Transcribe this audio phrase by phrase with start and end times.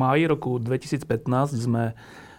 [0.00, 1.92] Máji roku 2015 sme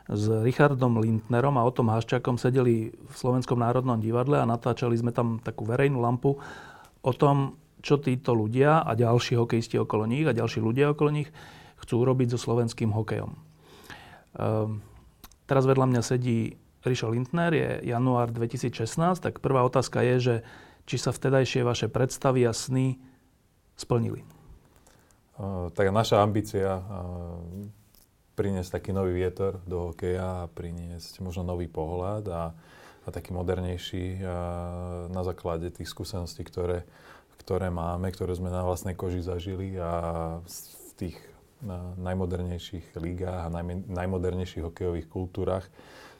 [0.09, 5.37] s Richardom Lindnerom a Otom Haščákom sedeli v Slovenskom národnom divadle a natáčali sme tam
[5.37, 6.41] takú verejnú lampu
[7.05, 11.29] o tom, čo títo ľudia a ďalší hokejisti okolo nich a ďalší ľudia okolo nich
[11.79, 13.31] chcú robiť so slovenským hokejom.
[14.37, 14.81] Ehm,
[15.45, 20.35] teraz vedľa mňa sedí Rišo Lindner, je január 2016, tak prvá otázka je, že
[20.89, 22.97] či sa vtedajšie vaše predstavy a sny
[23.77, 24.40] splnili.
[25.73, 26.83] Tak naša ambícia
[28.35, 32.43] priniesť taký nový vietor do hokeja a priniesť možno nový pohľad a,
[33.05, 34.37] a taký modernejší a
[35.11, 36.87] na základe tých skúseností, ktoré,
[37.41, 39.91] ktoré máme, ktoré sme na vlastnej koži zažili a
[40.41, 41.17] v tých
[42.01, 45.69] najmodernejších ligách a najme, najmodernejších hokejových kultúrach,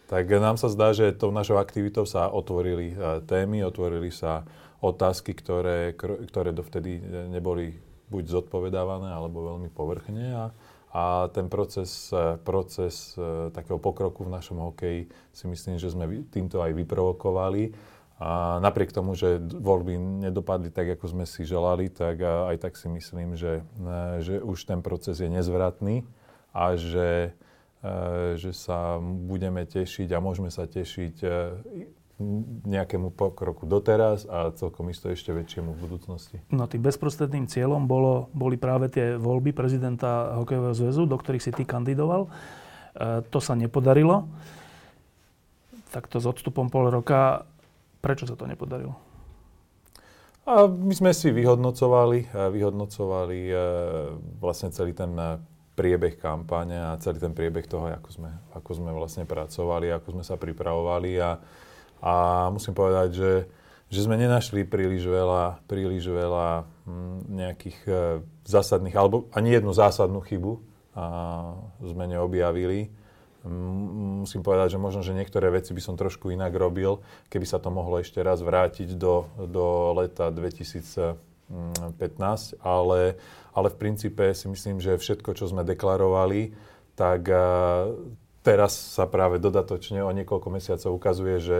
[0.05, 2.93] tak nám sa zdá, že tou našou aktivitou sa otvorili
[3.25, 4.43] témy, otvorili sa
[4.83, 6.99] otázky, ktoré, ktoré dovtedy
[7.31, 7.79] neboli
[8.11, 10.35] buď zodpovedávané, alebo veľmi povrchne.
[10.35, 10.45] A,
[10.91, 16.27] a ten proces, e, proces e, takého pokroku v našom hokeji si myslím, že sme
[16.27, 17.71] týmto aj vyprovokovali.
[18.21, 22.85] A napriek tomu, že voľby nedopadli tak, ako sme si želali, tak aj tak si
[22.91, 26.03] myslím, že, e, že už ten proces je nezvratný
[26.51, 27.31] a že,
[28.35, 31.15] že sa budeme tešiť a môžeme sa tešiť
[32.63, 36.37] nejakému pokroku doteraz a celkom isto ešte väčšiemu v budúcnosti.
[36.53, 41.51] No tým bezprostredným cieľom bolo, boli práve tie voľby prezidenta Hokejového zväzu, do ktorých si
[41.51, 42.27] ty kandidoval.
[42.27, 42.29] E,
[43.27, 44.29] to sa nepodarilo.
[45.91, 47.43] Takto s odstupom pol roka,
[47.99, 48.95] prečo sa to nepodarilo?
[50.41, 53.55] A my sme si vyhodnocovali, e, vyhodnocovali e,
[54.41, 55.37] vlastne celý ten e,
[55.77, 60.23] priebeh kampane a celý ten priebeh toho, ako sme, ako sme vlastne pracovali, ako sme
[60.25, 61.37] sa pripravovali a
[62.01, 63.33] a musím povedať, že,
[63.93, 67.93] že sme nenašli príliš veľa, príliš veľa hm, nejakých e,
[68.49, 70.57] zásadných, alebo ani jednu zásadnú chybu
[70.97, 71.05] a
[71.79, 72.91] sme neobjavili.
[74.21, 77.01] Musím povedať, že možno, že niektoré veci by som trošku inak robil,
[77.33, 81.17] keby sa to mohlo ešte raz vrátiť do, do leta 2015,
[82.61, 83.17] ale,
[83.57, 86.53] ale v princípe si myslím, že všetko, čo sme deklarovali,
[86.93, 87.37] tak e,
[88.45, 91.59] teraz sa práve dodatočne o niekoľko mesiacov ukazuje, že,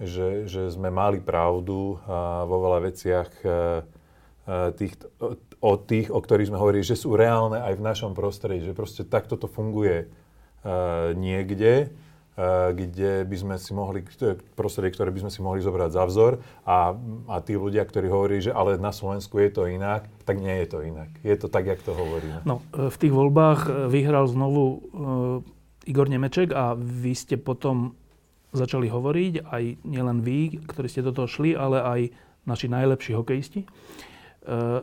[0.00, 1.98] že, že sme mali pravdu
[2.46, 3.52] vo veľa veciach e, e,
[4.76, 4.94] tých,
[5.60, 9.04] o tých, o ktorých sme hovorili, že sú reálne aj v našom prostredí, že proste
[9.06, 11.94] takto to funguje uh, niekde,
[12.72, 14.00] kde by sme si mohli,
[14.56, 16.96] prostredie, ktoré by sme si mohli zobrať za vzor a,
[17.28, 20.66] a tí ľudia, ktorí hovorí, že ale na Slovensku je to inak, tak nie je
[20.72, 21.12] to inak.
[21.20, 22.40] Je to tak, jak to hovoríme.
[22.48, 24.80] No, v tých voľbách vyhral znovu
[25.84, 28.00] Igor Nemeček a vy ste potom
[28.52, 32.00] začali hovoriť, aj nielen vy, ktorí ste do toho šli, ale aj
[32.44, 33.68] naši najlepší hokejisti, e,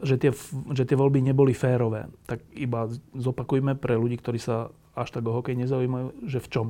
[0.01, 0.31] že tie,
[0.73, 2.09] že tie voľby neboli férové.
[2.25, 6.67] Tak iba zopakujme pre ľudí, ktorí sa až tak o hokej nezaujímajú, že v čom?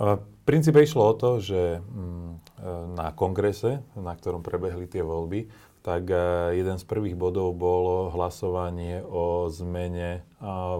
[0.00, 2.68] V princípe išlo o to, že mm, e,
[2.98, 5.46] na kongrese, na ktorom prebehli tie voľby,
[5.86, 6.18] tak e,
[6.58, 10.26] jeden z prvých bodov bolo hlasovanie o zmene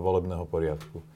[0.01, 1.07] volebného poriadku.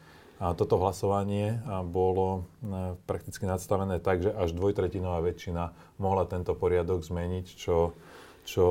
[0.45, 1.57] A toto hlasovanie
[1.89, 7.97] bolo e, prakticky nadstavené tak, že až dvojtretinová väčšina mohla tento poriadok zmeniť, čo,
[8.45, 8.67] čo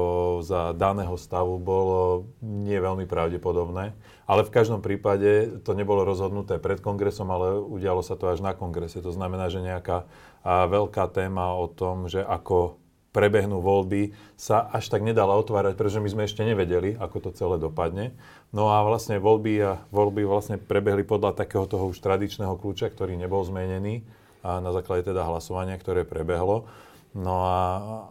[0.46, 3.98] za daného stavu bolo nie veľmi pravdepodobné.
[4.30, 8.54] Ale v každom prípade to nebolo rozhodnuté pred kongresom, ale udialo sa to až na
[8.54, 9.02] kongrese.
[9.02, 10.06] To znamená, že nejaká
[10.46, 12.78] veľká téma o tom, že ako
[13.14, 17.62] prebehnú voľby, sa až tak nedala otvárať, pretože my sme ešte nevedeli, ako to celé
[17.62, 18.18] dopadne.
[18.50, 23.14] No a vlastne voľby, a voľby vlastne prebehli podľa takého toho už tradičného kľúča, ktorý
[23.14, 24.02] nebol zmenený
[24.42, 26.66] a na základe teda hlasovania, ktoré prebehlo.
[27.14, 27.60] No a,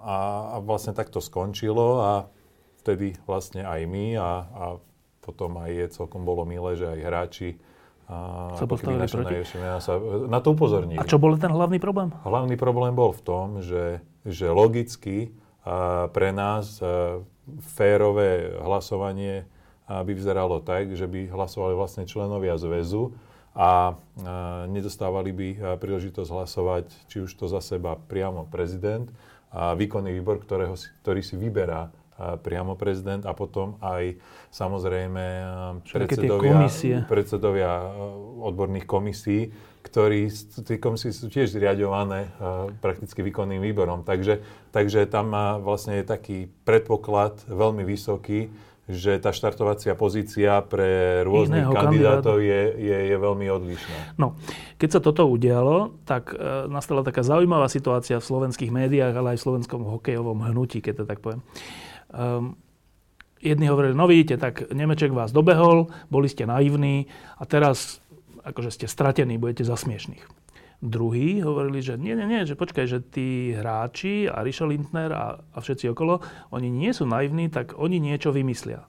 [0.06, 0.16] a,
[0.54, 2.12] a vlastne tak to skončilo a
[2.86, 4.64] vtedy vlastne aj my a, a
[5.18, 7.50] potom aj je celkom bolo milé, že aj hráči
[8.06, 8.16] a
[8.58, 9.46] sa postavili proti?
[9.78, 10.98] Sa, na to upozornili.
[10.98, 12.10] A čo bol ten hlavný problém?
[12.26, 15.34] Hlavný problém bol v tom, že že logicky
[16.10, 16.78] pre nás
[17.74, 19.46] férové hlasovanie
[19.86, 23.14] by vyzeralo tak, že by hlasovali vlastne členovia zväzu
[23.52, 23.98] a
[24.70, 29.10] nedostávali by príležitosť hlasovať, či už to za seba priamo prezident
[29.52, 31.92] a výkonný výbor, ktorého, ktorý si vyberá
[32.40, 34.16] priamo prezident a potom aj
[34.54, 35.24] samozrejme
[35.84, 36.56] predsedovia,
[37.04, 37.72] predsedovia
[38.40, 39.50] odborných komisí,
[39.82, 40.30] ktorí
[40.62, 42.30] tie komisie sú tiež zriadované
[42.78, 44.06] prakticky výkonným výborom.
[44.06, 44.40] Takže,
[44.70, 48.48] takže tam vlastne je taký predpoklad veľmi vysoký,
[48.90, 54.18] že tá štartovacia pozícia pre rôznych kandidátov je, je, je veľmi odlišná.
[54.18, 54.34] No,
[54.74, 59.38] keď sa toto udialo, tak e, nastala taká zaujímavá situácia v slovenských médiách, ale aj
[59.38, 61.46] v slovenskom hokejovom hnutí, keď to tak poviem.
[62.10, 62.58] Um,
[63.38, 67.06] jedni hovorili, no vidíte, tak Nemeček vás dobehol, boli ste naivní
[67.38, 68.01] a teraz
[68.42, 70.22] akože ste stratení, budete za smiešných.
[70.82, 75.38] Druhí hovorili, že nie, nie, nie, že počkaj, že tí hráči a Riša Lindner a,
[75.38, 76.18] a všetci okolo,
[76.50, 78.82] oni nie sú naivní, tak oni niečo vymyslia.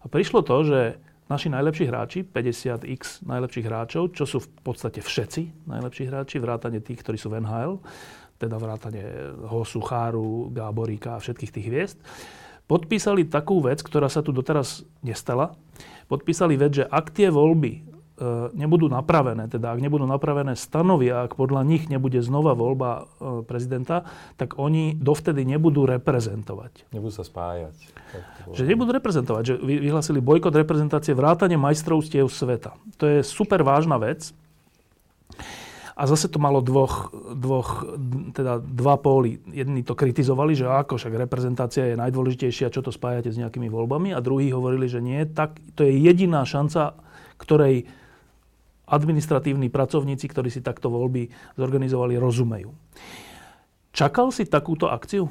[0.00, 0.80] A prišlo to, že
[1.28, 7.04] naši najlepší hráči, 50x najlepších hráčov, čo sú v podstate všetci najlepší hráči, vrátane tých,
[7.04, 7.76] ktorí sú v NHL,
[8.40, 9.02] teda vrátane
[9.44, 11.98] Hosu, Cháru, Gáboríka a všetkých tých hviezd,
[12.64, 15.52] podpísali takú vec, ktorá sa tu doteraz nestala.
[16.08, 17.93] Podpísali vec, že ak tie voľby
[18.54, 23.02] nebudú napravené, teda ak nebudú napravené stanovia, ak podľa nich nebude znova voľba e,
[23.42, 24.06] prezidenta,
[24.38, 26.94] tak oni dovtedy nebudú reprezentovať.
[26.94, 27.74] Nebudú sa spájať.
[28.54, 32.78] Že nebudú reprezentovať, že vyhlasili bojkot reprezentácie vrátane majstrovstiev sveta.
[33.02, 34.30] To je super vážna vec.
[35.94, 37.86] A zase to malo dvoch, dvoch,
[38.34, 39.38] teda dva póly.
[39.54, 44.10] Jedni to kritizovali, že ako však reprezentácia je najdôležitejšia, čo to spájate s nejakými voľbami.
[44.10, 46.98] A druhí hovorili, že nie, tak to je jediná šanca,
[47.38, 47.86] ktorej
[48.84, 52.72] administratívni pracovníci, ktorí si takto voľby zorganizovali, rozumejú.
[53.94, 55.30] Čakal si takúto akciu?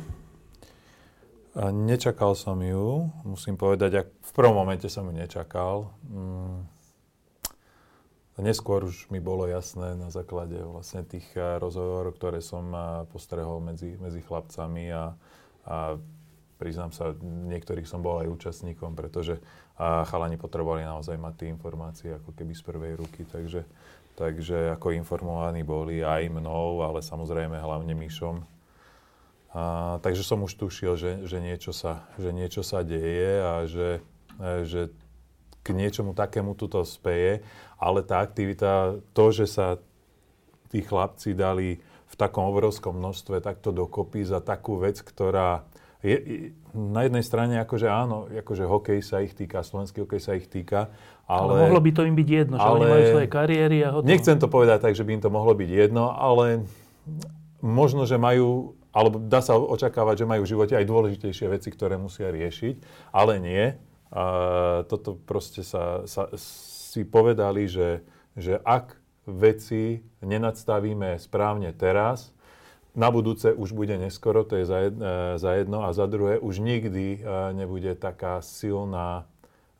[1.53, 4.09] Nečakal som ju, musím povedať.
[4.09, 5.93] V prvom momente som ju nečakal.
[6.09, 6.65] Mm.
[8.41, 12.81] Neskôr už mi bolo jasné na základe vlastne tých eh, rozhovorov, ktoré som eh,
[13.13, 15.13] postrehol medzi, medzi chlapcami a,
[15.69, 16.01] a
[16.57, 19.37] priznám sa, niektorých som bol aj účastníkom, pretože
[19.77, 23.65] a chalani potrebovali naozaj mať tie informácie ako keby z prvej ruky, takže,
[24.13, 28.45] takže ako informovaní boli aj mnou, ale samozrejme hlavne Myšom.
[29.53, 33.89] A, takže som už tušil, že, že, niečo sa, že niečo sa deje a že,
[34.37, 34.81] e, že
[35.65, 37.41] k niečomu takému tuto speje,
[37.81, 39.81] ale tá aktivita, to, že sa
[40.69, 41.81] tí chlapci dali
[42.13, 45.65] v takom obrovskom množstve takto dokopy za takú vec, ktorá
[46.03, 50.51] je, na jednej strane akože áno, akože hokej sa ich týka, slovenský hokej sa ich
[50.51, 50.91] týka,
[51.23, 51.63] ale...
[51.63, 54.11] ale mohlo by to im byť jedno, že ale, oni majú svoje kariéry a hotovo.
[54.11, 56.67] Nechcem to povedať tak, že by im to mohlo byť jedno, ale
[57.63, 61.95] možno, že majú, alebo dá sa očakávať, že majú v živote aj dôležitejšie veci, ktoré
[61.95, 62.75] musia riešiť,
[63.15, 63.63] ale nie.
[64.11, 64.23] A
[64.91, 68.03] toto proste sa, sa si povedali, že,
[68.35, 72.32] že ak veci nenadstavíme správne teraz,
[72.93, 75.81] na budúce už bude neskoro, to je za e, jedno.
[75.85, 77.19] A za druhé, už nikdy e,
[77.57, 79.25] nebude taká silná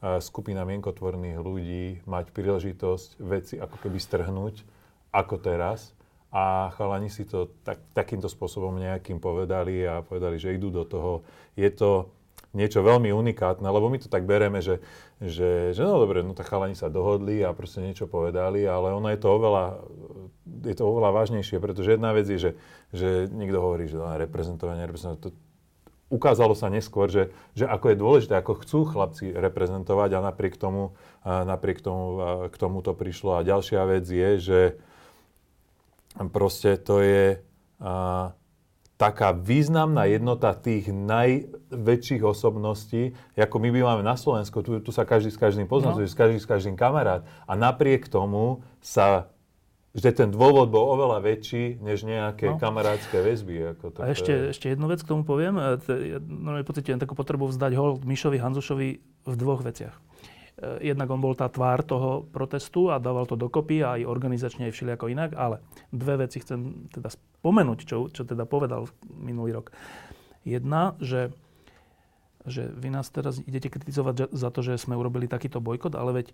[0.02, 4.66] e, skupina mienkotvorných ľudí mať príležitosť veci ako keby strhnúť,
[5.14, 5.94] ako teraz.
[6.34, 11.22] A chalani si to tak, takýmto spôsobom nejakým povedali a povedali, že idú do toho.
[11.54, 12.10] Je to
[12.54, 14.78] niečo veľmi unikátne, lebo my to tak bereme, že,
[15.18, 19.10] že, že no dobre, no tak chalani sa dohodli a proste niečo povedali, ale ono
[19.10, 19.66] je to oveľa,
[20.62, 22.52] je to oveľa vážnejšie, pretože jedna vec je, že
[22.94, 25.26] že niekto hovorí, že reprezentovanie, reprezentovanie.
[25.26, 25.34] To
[26.14, 30.94] ukázalo sa neskôr, že, že ako je dôležité, ako chcú chlapci reprezentovať a napriek tomu,
[31.26, 32.22] a napriek tomu
[32.54, 33.42] k tomu to prišlo.
[33.42, 34.60] A ďalšia vec je, že
[36.30, 37.42] proste to je
[37.82, 38.38] a,
[38.94, 45.34] taká významná jednota tých najväčších osobností, ako my máme na Slovensku, tu, tu sa každý
[45.34, 46.00] s každým pozná, no.
[46.00, 47.26] každý s každým kamarát.
[47.50, 49.33] A napriek tomu sa
[49.94, 52.58] že ten dôvod bol oveľa väčší, než nejaké no.
[52.58, 53.78] kamarátske väzby.
[53.78, 54.50] Ako to a ešte, je...
[54.50, 55.54] ešte jednu vec k tomu poviem.
[55.86, 58.90] Ja normálne pocitujem takú potrebu vzdať hol Mišovi Hanzušovi
[59.30, 59.94] v dvoch veciach.
[59.94, 64.74] E, jednak on bol tá tvár toho protestu a dával to dokopy aj organizačne aj
[64.74, 65.62] všelijako inak, ale
[65.94, 69.78] dve veci chcem teda spomenúť, čo, čo teda povedal minulý rok.
[70.42, 71.30] Jedna, že,
[72.50, 76.28] že vy nás teraz idete kritizovať za to, že sme urobili takýto bojkot, ale veď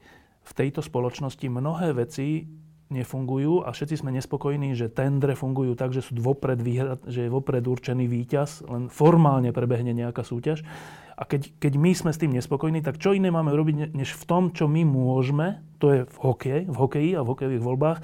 [0.47, 2.47] v tejto spoločnosti mnohé veci
[2.89, 6.57] nefungujú a všetci sme nespokojní, že tendre fungujú tak, že, sú vopred
[7.05, 10.65] že je vopred určený víťaz, len formálne prebehne nejaká súťaž.
[11.19, 14.23] A keď, keď my sme s tým nespokojní, tak čo iné máme robiť, než v
[14.25, 18.03] tom, čo my môžeme, to je v hokeji, v hokeji a v hokejových voľbách, e,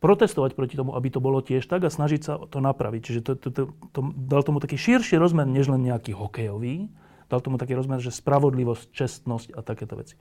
[0.00, 3.00] protestovať proti tomu, aby to bolo tiež tak a snažiť sa to napraviť.
[3.04, 3.62] Čiže to, to, to,
[3.92, 6.88] to dal tomu taký širší rozmer, než len nejaký hokejový.
[7.30, 10.18] Dal tomu taký rozmer, že spravodlivosť, čestnosť a takéto veci.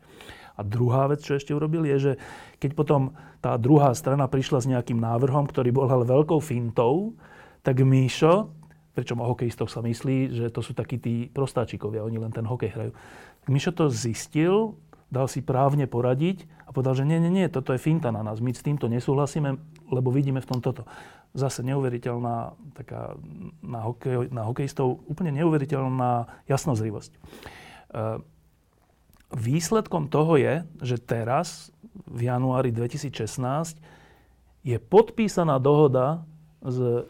[0.60, 2.12] A druhá vec, čo ešte urobil, je, že
[2.60, 7.16] keď potom tá druhá strana prišla s nejakým návrhom, ktorý bol ale veľkou fintou,
[7.64, 8.52] tak Míšo,
[8.92, 12.76] pričom o hokejistoch sa myslí, že to sú takí tí prostáčikovia, oni len ten hokej
[12.76, 12.92] hrajú.
[13.48, 14.76] Mišo to zistil,
[15.08, 18.44] dal si právne poradiť a povedal, že nie, nie, nie, toto je finta na nás,
[18.44, 19.58] my s týmto nesúhlasíme,
[19.90, 20.86] lebo vidíme v tom toto.
[21.34, 23.18] Zase neuveriteľná taká
[23.62, 27.12] na, hokej, na hokejistov, úplne neuveriteľná jasnozrivosť.
[27.14, 27.20] E,
[29.34, 31.70] výsledkom toho je, že teraz,
[32.10, 33.78] v januári 2016,
[34.66, 36.26] je podpísaná dohoda
[36.62, 37.08] s...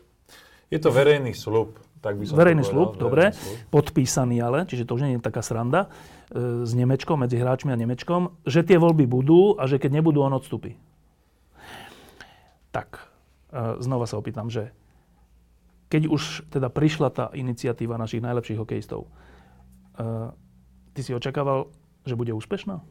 [0.70, 1.80] Je to verejný slub.
[2.00, 3.60] Tak by som verejný slub, dobre, slub.
[3.76, 5.92] podpísaný ale, čiže to už nie je taká sranda,
[6.32, 10.24] e, s Nemečkom, medzi hráčmi a Nemečkom, že tie voľby budú a že keď nebudú,
[10.24, 10.80] on odstúpi.
[12.72, 13.04] Tak,
[13.52, 14.72] e, znova sa opýtam, že
[15.92, 19.10] keď už teda prišla tá iniciatíva našich najlepších hokejistov,
[20.00, 20.32] e,
[20.96, 21.68] ty si očakával,
[22.10, 22.82] že bude úspešná?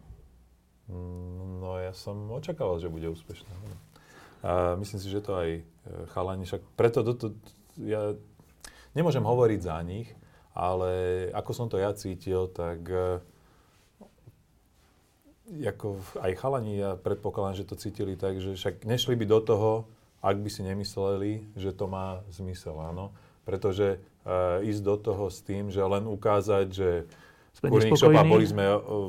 [0.88, 3.50] Mm, no ja som očakával, že bude úspešná.
[4.46, 5.66] A myslím si, že to aj
[6.14, 7.26] chalani, však preto to, to,
[7.82, 8.14] ja
[8.98, 10.10] Nemôžem hovoriť za nich,
[10.58, 10.90] ale
[11.30, 13.22] ako som to ja cítil, tak uh,
[15.62, 19.70] ako aj chalani, ja predpokladám, že to cítili tak, že však nešli by do toho,
[20.18, 23.14] ak by si nemysleli, že to má zmysel, áno.
[23.46, 26.90] Pretože uh, ísť do toho s tým, že len ukázať, že
[27.58, 28.64] Kurníčopa, boli sme,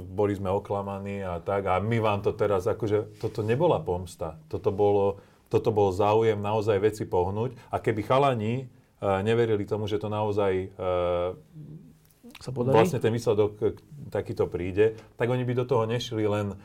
[0.10, 1.70] boli sme oklamaní a tak.
[1.70, 4.42] A my vám to teraz, akože, toto nebola pomsta.
[4.50, 5.22] Toto bolo,
[5.54, 7.54] toto bol záujem naozaj veci pohnúť.
[7.70, 8.66] A keby chalani
[9.00, 10.74] neverili tomu, že to naozaj
[12.40, 12.74] sa podarí?
[12.74, 13.80] vlastne ten výsledok
[14.10, 16.56] takýto príde, tak oni by do toho nešli len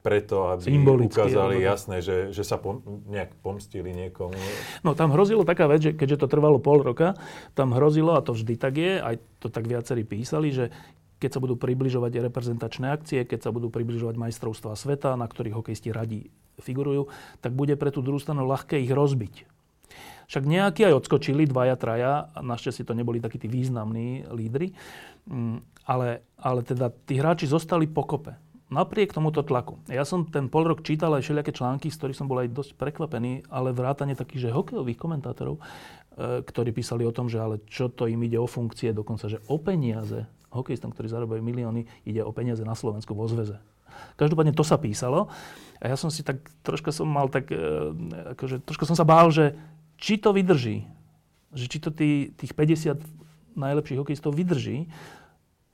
[0.00, 4.32] preto, aby ukázali jasné, že, že sa pom, nejak pomstili niekomu.
[4.80, 7.20] No tam hrozilo taká vec, že keďže to trvalo pol roka,
[7.52, 10.72] tam hrozilo, a to vždy tak je, aj to tak viacerí písali, že
[11.20, 15.92] keď sa budú približovať reprezentačné akcie, keď sa budú približovať majstrovstvá sveta, na ktorých hokejisti
[15.92, 16.32] radi
[16.64, 17.12] figurujú,
[17.44, 19.44] tak bude pre tú druhú stranu ľahké ich rozbiť.
[20.30, 24.70] Však nejakí aj odskočili, dvaja, traja, našťastie to neboli takí tí významní lídry,
[25.26, 28.38] mm, ale, ale teda tí hráči zostali pokope.
[28.70, 29.82] Napriek tomuto tlaku.
[29.90, 32.78] Ja som ten pol rok čítal aj všelijaké články, z ktorých som bol aj dosť
[32.78, 35.62] prekvapený, ale vrátane takých, že hokejových komentátorov, e,
[36.46, 39.58] ktorí písali o tom, že ale čo to im ide o funkcie, dokonca, že o
[39.58, 43.58] peniaze, hokejistom, ktorí zarábajú milióny, ide o peniaze na Slovensku vo zväze.
[44.18, 45.30] Každopádne to sa písalo.
[45.80, 47.58] A ja som si tak, troška som mal tak, e,
[48.36, 49.56] akože, troška som sa bál, že
[49.96, 50.86] či to vydrží.
[51.54, 53.00] Že či to tý, tých 50
[53.58, 54.86] najlepších hokejistov vydrží.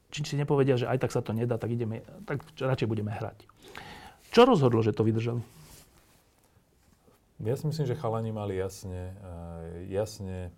[0.08, 3.44] Či si nepovedia, že aj tak sa to nedá, tak, ideme, tak radšej budeme hrať.
[4.32, 5.42] Čo rozhodlo, že to vydržali?
[7.44, 9.12] Ja si myslím, že chalani mali jasne,
[9.92, 10.48] jasne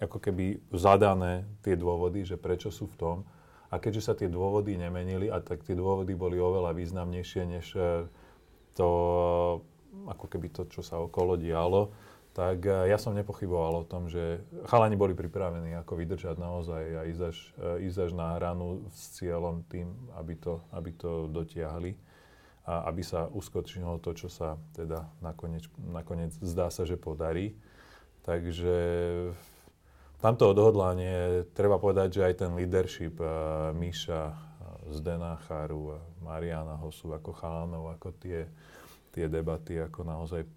[0.00, 3.16] ako keby zadané tie dôvody, že prečo sú v tom.
[3.74, 8.06] A keďže sa tie dôvody nemenili, a tak tie dôvody boli oveľa významnejšie, než e,
[8.78, 8.90] to,
[10.06, 11.90] ako keby to, čo sa okolo dialo,
[12.38, 17.02] tak e, ja som nepochyboval o tom, že chalani boli pripravení ako vydržať naozaj a
[17.02, 19.90] ísť až, e, ísť až na hranu s cieľom tým,
[20.22, 21.98] aby to, aby to dotiahli
[22.70, 27.58] a aby sa uskočilo to, čo sa teda nakoniec, nakoniec zdá sa, že podarí.
[28.22, 28.76] Takže
[30.24, 34.32] tamto odhodlanie, treba povedať, že aj ten leadership uh, Míša,
[34.88, 38.48] Zdena Charu, Mariana Hosu ako chalanov, ako tie,
[39.12, 40.48] tie debaty, ako naozaj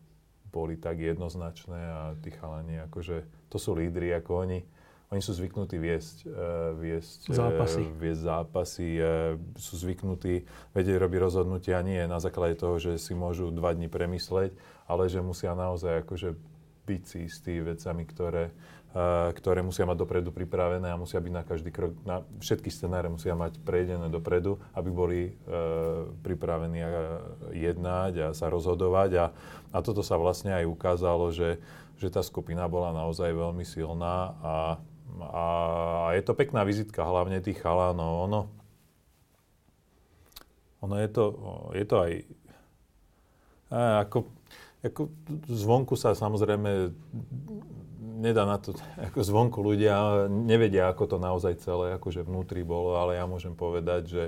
[0.48, 4.64] boli tak jednoznačné a tí chalani, akože to sú lídry, ako oni,
[5.12, 11.20] oni sú zvyknutí viesť, uh, viesť zápasy, uh, viesť zápasy uh, sú zvyknutí vedieť robiť
[11.20, 14.56] rozhodnutia nie na základe toho, že si môžu dva dní premysleť,
[14.88, 16.40] ale že musia naozaj akože
[16.88, 18.56] byť si istí vecami, ktoré,
[19.38, 23.38] ktoré musia mať dopredu pripravené a musia byť na každý krok, na všetky scenáre musia
[23.38, 25.32] mať prejdené dopredu, aby boli e,
[26.26, 26.90] pripravení a
[27.54, 29.12] jednať a sa rozhodovať.
[29.22, 29.26] A,
[29.76, 31.62] a toto sa vlastne aj ukázalo, že,
[32.02, 34.56] že tá skupina bola naozaj veľmi silná a,
[35.22, 35.46] a
[36.18, 38.26] je to pekná vizitka, hlavne tých chalánov.
[38.32, 38.42] Ono,
[40.82, 41.24] ono je to,
[41.76, 42.12] je to aj
[43.72, 44.32] ako,
[44.80, 45.02] ako
[45.52, 46.96] zvonku sa samozrejme
[48.18, 48.74] nedá na to,
[49.08, 54.10] ako zvonku ľudia nevedia, ako to naozaj celé akože vnútri bolo, ale ja môžem povedať,
[54.10, 54.26] že,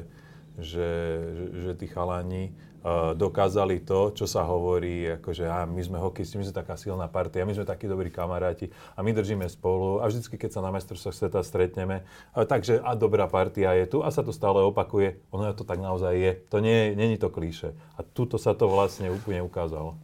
[0.61, 0.89] že,
[1.33, 2.53] že, že tí chalani
[2.85, 7.09] uh, dokázali to, čo sa hovorí, akože a my sme hokejisti, my sme taká silná
[7.09, 10.69] partia, my sme takí dobrí kamaráti a my držíme spolu a vždycky, keď sa na
[10.69, 12.05] majstrovstvách sveta stretneme,
[12.37, 15.81] uh, takže a dobrá partia je tu a sa to stále opakuje, ono to tak
[15.81, 16.31] naozaj je.
[16.53, 17.73] To nie, není to klíše.
[17.97, 19.97] A tuto sa to vlastne úplne ukázalo.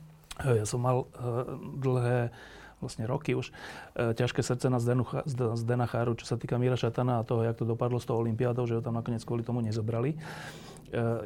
[0.43, 1.47] Ja som mal uh,
[1.79, 2.35] dlhé
[2.79, 3.51] vlastne roky už,
[3.95, 5.07] e, ťažké srdce na Zdenu,
[5.55, 8.67] Zdena Cháru, čo sa týka Míra Šatana a toho, jak to dopadlo s tou Olympiádou,
[8.67, 10.15] že ho tam nakoniec kvôli tomu nezobrali.
[10.15, 10.17] E,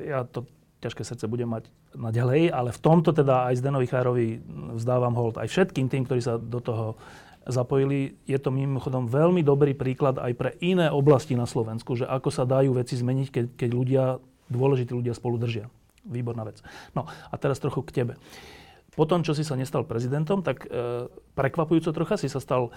[0.06, 0.46] ja to
[0.80, 4.40] ťažké srdce budem mať naďalej, ale v tomto teda aj Zdenovi Chárovi
[4.80, 6.96] vzdávam hold aj všetkým tým, ktorí sa do toho
[7.44, 8.16] zapojili.
[8.24, 12.48] Je to mimochodom veľmi dobrý príklad aj pre iné oblasti na Slovensku, že ako sa
[12.48, 14.04] dajú veci zmeniť, keď, keď ľudia,
[14.48, 15.68] dôležití ľudia spolu držia.
[16.08, 16.64] Výborná vec.
[16.96, 18.14] No a teraz trochu k tebe.
[18.16, 18.59] Po
[18.96, 22.72] tom, čo si sa nestal prezidentom, tak e, prekvapujúco trocha si sa stal e,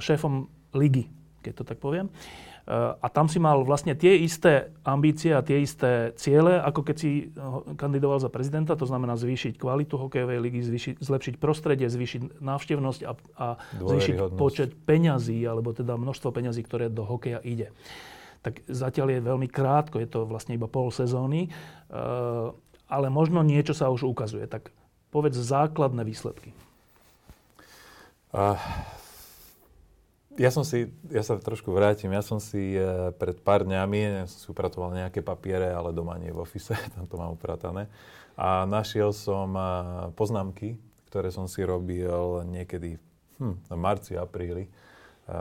[0.00, 1.10] šéfom ligy,
[1.44, 2.08] keď to tak poviem.
[2.70, 7.10] A tam si mal vlastne tie isté ambície a tie isté ciele, ako keď si
[7.74, 13.12] kandidoval za prezidenta, to znamená zvýšiť kvalitu hokejovej ligy, zvýšiť, zlepšiť prostredie, zvýšiť návštevnosť a,
[13.42, 17.74] a zvýšiť počet peňazí, alebo teda množstvo peňazí, ktoré do hokeja ide.
[18.46, 21.50] Tak zatiaľ je veľmi krátko, je to vlastne iba pol sezóny,
[22.86, 24.46] ale možno niečo sa už ukazuje.
[24.46, 24.70] Tak
[25.10, 26.54] povedz základné výsledky.
[28.30, 28.54] Uh,
[30.40, 34.26] ja som si, ja sa trošku vrátim, ja som si e, pred pár dňami, ja
[34.30, 37.92] som si upratoval nejaké papiere, ale doma nie v ofise, tam to mám upratané.
[38.40, 39.62] A našiel som e,
[40.16, 40.80] poznámky,
[41.12, 42.96] ktoré som si robil niekedy
[43.36, 44.70] hm, v marci, apríli.
[45.30, 45.40] A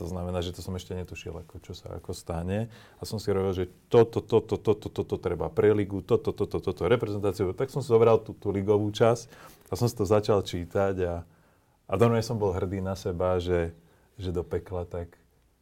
[0.00, 2.72] to znamená, že to som ešte netušil, ako, čo sa ako stane.
[2.96, 6.88] A som si robil, že toto, toto, toto, toto treba pre ligu, toto, toto, toto,
[6.88, 7.52] reprezentáciu.
[7.52, 9.28] Tak som si zobral tú, tú ligovú časť
[9.68, 11.14] a som si to začal čítať a,
[11.84, 13.76] a normálne som bol hrdý na seba, že,
[14.16, 15.12] že do pekla, tak,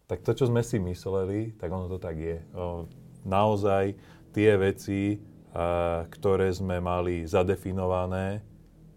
[0.06, 2.38] tak to, čo sme si mysleli, tak ono to tak je.
[2.54, 2.87] O,
[3.26, 3.99] naozaj
[4.30, 5.18] tie veci,
[5.50, 8.46] a, ktoré sme mali zadefinované,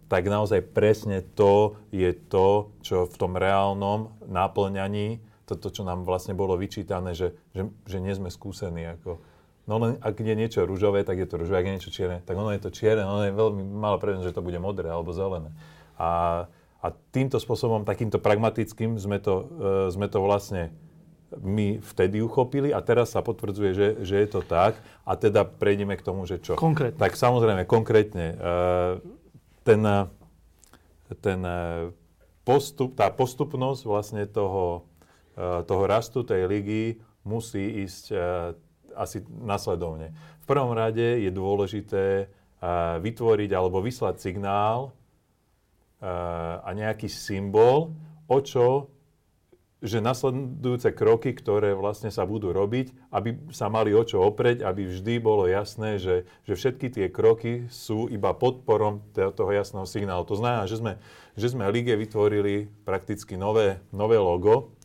[0.10, 6.34] tak naozaj presne to je to, čo v tom reálnom náplňaní, toto, čo nám vlastne
[6.34, 8.98] bolo vyčítané, že, že, že nie sme skúsení.
[8.98, 9.22] Ako,
[9.70, 12.38] no len ak je niečo rúžové, tak je to rúžové, ak je niečo čierne, tak
[12.38, 15.54] ono je to čierne, ono je veľmi malé prednosť, že to bude modré alebo zelené.
[15.96, 16.46] A
[16.80, 20.72] a týmto spôsobom, takýmto pragmatickým sme to, uh, sme to vlastne
[21.30, 25.94] my vtedy uchopili a teraz sa potvrdzuje, že, že je to tak a teda prejdeme
[25.94, 26.58] k tomu, že čo.
[26.58, 26.98] Konkrétne.
[26.98, 28.34] Tak samozrejme, konkrétne.
[28.40, 29.19] Uh,
[29.70, 29.86] ten,
[31.22, 31.40] ten
[32.42, 34.90] postup, tá postupnosť vlastne toho,
[35.38, 38.16] uh, toho rastu tej ligy musí ísť
[38.98, 40.10] asi nasledovne.
[40.42, 42.32] V prvom rade je dôležité
[43.00, 44.92] vytvoriť alebo vyslať signál
[46.64, 47.94] a nejaký symbol,
[48.26, 48.90] o čo,
[49.80, 54.84] že nasledujúce kroky, ktoré vlastne sa budú robiť, aby sa mali o čo opreť, aby
[54.84, 60.28] vždy bolo jasné, že, že všetky tie kroky sú iba podporom toho jasného signálu.
[60.28, 61.00] To znamená, že sme,
[61.40, 64.76] že sme Lige vytvorili prakticky nové, nové logo.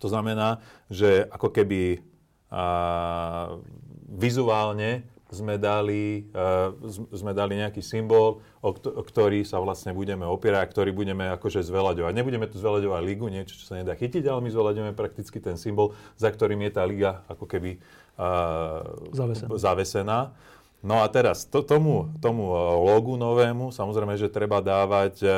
[0.00, 2.00] To znamená, že ako keby
[2.48, 3.60] a,
[4.08, 6.70] vizuálne sme dali, uh,
[7.10, 12.12] sme dali nejaký symbol, o, o ktorý sa vlastne budeme opierať, ktorý budeme akože zveľaďovať.
[12.16, 15.92] Nebudeme tu zveľaďovať ligu, niečo, čo sa nedá chytiť, ale my zveľaďujeme prakticky ten symbol,
[16.16, 17.76] za ktorým je tá liga ako keby
[18.16, 19.48] uh, zavesená.
[19.60, 20.18] zavesená.
[20.84, 22.52] No a teraz to, tomu, tomu
[22.84, 25.32] logu novému, samozrejme, že treba dávať uh,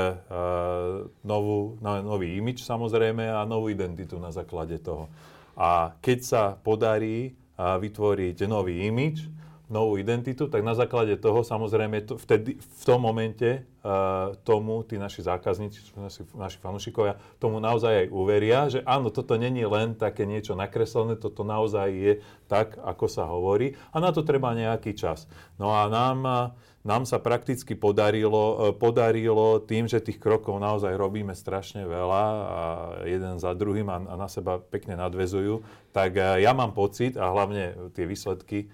[1.22, 5.10] novú, no, nový imič samozrejme a novú identitu na základe toho.
[5.54, 9.26] A keď sa podarí uh, vytvoriť nový imič,
[9.66, 14.94] novú identitu, tak na základe toho samozrejme to, vtedy, v tom momente uh, tomu tí
[14.94, 20.22] naši zákazníci, naši, naši fanúšikovia, tomu naozaj aj uveria, že áno, toto není len také
[20.22, 22.12] niečo nakreslené, toto naozaj je
[22.46, 25.26] tak, ako sa hovorí a na to treba nejaký čas.
[25.58, 26.54] No a nám,
[26.86, 32.62] nám sa prakticky podarilo, podarilo tým, že tých krokov naozaj robíme strašne veľa a
[33.02, 37.90] jeden za druhým a, a na seba pekne nadvezujú, tak ja mám pocit a hlavne
[37.98, 38.70] tie výsledky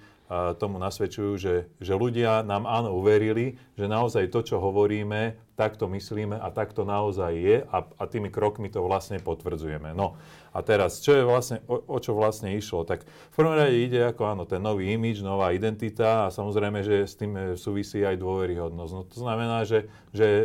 [0.57, 6.41] tomu nasvedčujú, že, že ľudia nám áno uverili, že naozaj to, čo hovoríme, takto myslíme
[6.41, 9.93] a takto naozaj je a, a tými krokmi to vlastne potvrdzujeme.
[9.93, 10.17] No
[10.53, 12.85] a teraz, čo je vlastne, o, o čo vlastne išlo?
[12.85, 17.09] Tak v prvom rade ide ako áno, ten nový imič, nová identita a samozrejme, že
[17.09, 18.93] s tým e, súvisí aj dôveryhodnosť.
[18.93, 20.45] No to znamená, že, že e,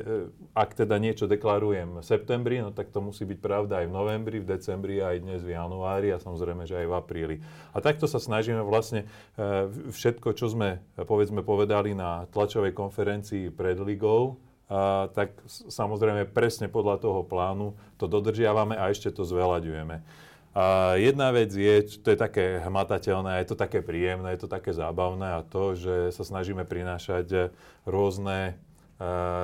[0.55, 4.37] ak teda niečo deklarujem v septembri, no tak to musí byť pravda aj v novembri,
[4.39, 7.35] v decembri, aj dnes v januári a samozrejme, že aj v apríli.
[7.75, 13.75] A takto sa snažíme vlastne e, všetko, čo sme povedzme povedali na tlačovej konferencii pred
[13.83, 14.39] ligou,
[15.15, 20.03] tak samozrejme presne podľa toho plánu to dodržiavame a ešte to zveľaďujeme.
[20.57, 24.73] A jedna vec je, to je také hmatateľné, je to také príjemné, je to také
[24.73, 27.53] zábavné a to, že sa snažíme prinášať
[27.85, 28.57] rôzne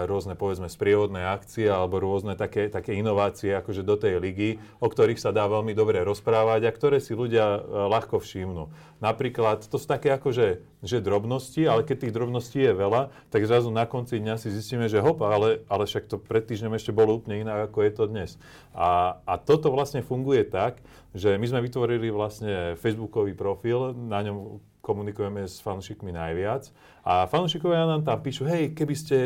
[0.10, 5.22] rôzne, povedzme, sprievodné akcie alebo rôzne také, také inovácie akože do tej ligy, o ktorých
[5.22, 8.74] sa dá veľmi dobre rozprávať a ktoré si ľudia ľahko všimnú.
[8.98, 13.70] Napríklad, to sú také akože že drobnosti, ale keď tých drobností je veľa, tak zrazu
[13.70, 17.22] na konci dňa si zistíme, že hop, ale, ale však to pred týždňom ešte bolo
[17.22, 18.32] úplne inak, ako je to dnes.
[18.74, 20.82] A, a toto vlastne funguje tak,
[21.14, 26.68] že my sme vytvorili vlastne facebookový profil, na ňom komunikujeme s fanúšikmi najviac.
[27.08, 29.18] A fanúšikovia nám tam píšu, hej, keby ste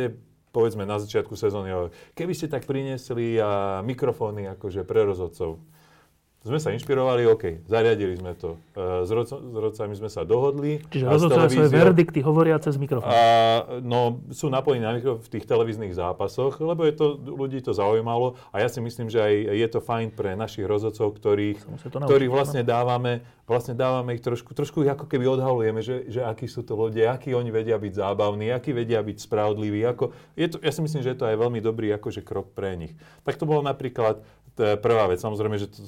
[0.53, 1.73] povedzme na začiatku sezóny,
[2.13, 5.57] keby ste tak priniesli a mikrofóny akože pre rozhodcov
[6.47, 8.55] sme sa inšpirovali, OK, zariadili sme to.
[8.71, 10.79] E, s, roc, s rodcami sme sa dohodli.
[10.87, 13.11] Čiže rozhodcovia svoje verdikty hovoria cez mikrofón.
[13.11, 17.75] A, no, sú napojení na mikrofón v tých televíznych zápasoch, lebo je to, ľudí to
[17.75, 22.31] zaujímalo a ja si myslím, že aj je to fajn pre našich rozhodcov, ktorých, ktorých
[22.31, 26.79] vlastne dávame, vlastne dávame ich trošku, trošku ako keby odhalujeme, že, že akí sú to
[26.79, 29.83] ľudia, akí oni vedia byť zábavní, akí vedia byť spravodliví.
[29.83, 32.79] Ako, je to, ja si myslím, že je to aj veľmi dobrý akože krok pre
[32.79, 32.93] nich.
[33.27, 34.23] Tak to bolo napríklad
[34.57, 35.21] to je prvá vec.
[35.21, 35.85] Samozrejme, že to,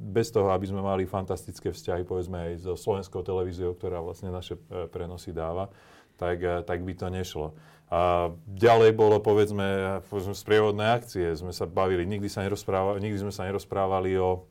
[0.00, 4.56] bez toho, aby sme mali fantastické vzťahy, povedzme aj so slovenskou televíziou, ktorá vlastne naše
[4.56, 5.68] e, prenosy dáva,
[6.16, 7.46] tak, e, tak by to nešlo.
[7.92, 11.36] A ďalej bolo, povedzme, povedzme sprievodné akcie.
[11.36, 14.48] Sme sa bavili, nikdy, sa nikdy sme sa nerozprávali o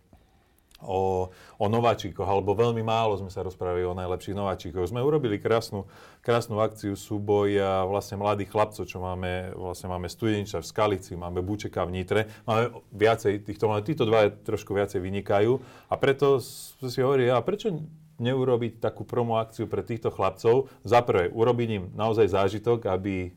[0.84, 1.30] o,
[1.62, 4.90] o nováčikoch, alebo veľmi málo sme sa rozprávali o najlepších nováčikoch.
[4.90, 5.86] Sme urobili krásnu,
[6.22, 7.58] krásnu akciu súboj
[7.90, 12.84] vlastne mladých chlapcov, čo máme, vlastne máme Studeniča v Skalici, máme Bučeka v Nitre, máme
[12.94, 15.58] viacej týchto, ale títo dva trošku viacej vynikajú
[15.90, 17.74] a preto si hovorí, a prečo
[18.22, 20.70] neurobiť takú promo akciu pre týchto chlapcov?
[20.86, 23.34] Za prvé, urobiť im naozaj zážitok, aby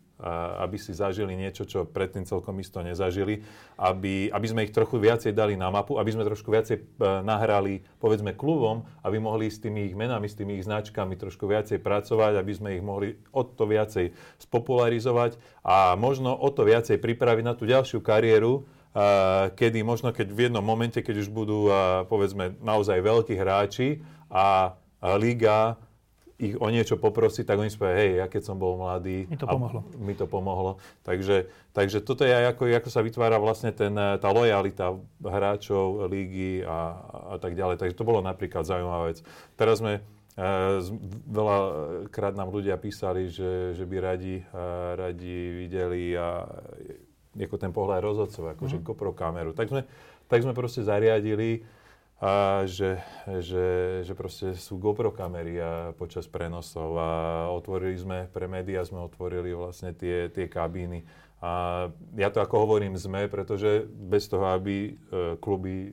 [0.65, 3.45] aby si zažili niečo, čo predtým celkom isto nezažili,
[3.77, 6.83] aby, aby sme ich trochu viacej dali na mapu, aby sme trošku viacej e,
[7.21, 11.85] nahrali, povedzme, klubom, aby mohli s tými ich menami, s tými ich značkami trošku viacej
[11.85, 17.45] pracovať, aby sme ich mohli o to viacej spopularizovať a možno o to viacej pripraviť
[17.45, 18.65] na tú ďalšiu kariéru,
[19.59, 21.67] kedy možno keď v jednom momente, keď už budú,
[22.07, 23.99] povedzme, naozaj veľkí hráči
[24.31, 24.79] a
[25.19, 25.75] liga
[26.35, 29.31] ich o niečo poprosiť, tak oni povedia, hej, ja keď som bol mladý...
[29.31, 29.81] Mi to pomohlo.
[30.03, 30.83] Mi to pomohlo.
[31.07, 36.67] Takže, takže toto je aj ako, ako sa vytvára vlastne ten, tá lojalita hráčov, lígy
[36.67, 36.79] a,
[37.33, 37.79] a tak ďalej.
[37.79, 39.23] Takže to bolo napríklad zaujímavá vec.
[39.55, 40.03] Teraz sme
[40.35, 40.83] Uh,
[41.31, 41.57] veľa
[42.11, 46.43] krát nám ľudia písali, že, že by radi, uh, radi videli a,
[47.39, 48.99] ako ten pohľad rozhodcov, akože uh-huh.
[48.99, 49.55] GoPro kameru.
[49.55, 49.87] Tak sme,
[50.27, 51.63] tak sme proste zariadili
[52.25, 53.05] a že,
[53.45, 57.11] že, že proste sú GoPro kamery a počas prenosov a
[57.53, 61.05] otvorili sme, pre médiá sme otvorili vlastne tie, tie kabíny.
[61.45, 61.85] A
[62.17, 65.93] ja to ako hovorím sme, pretože bez toho, aby e, kluby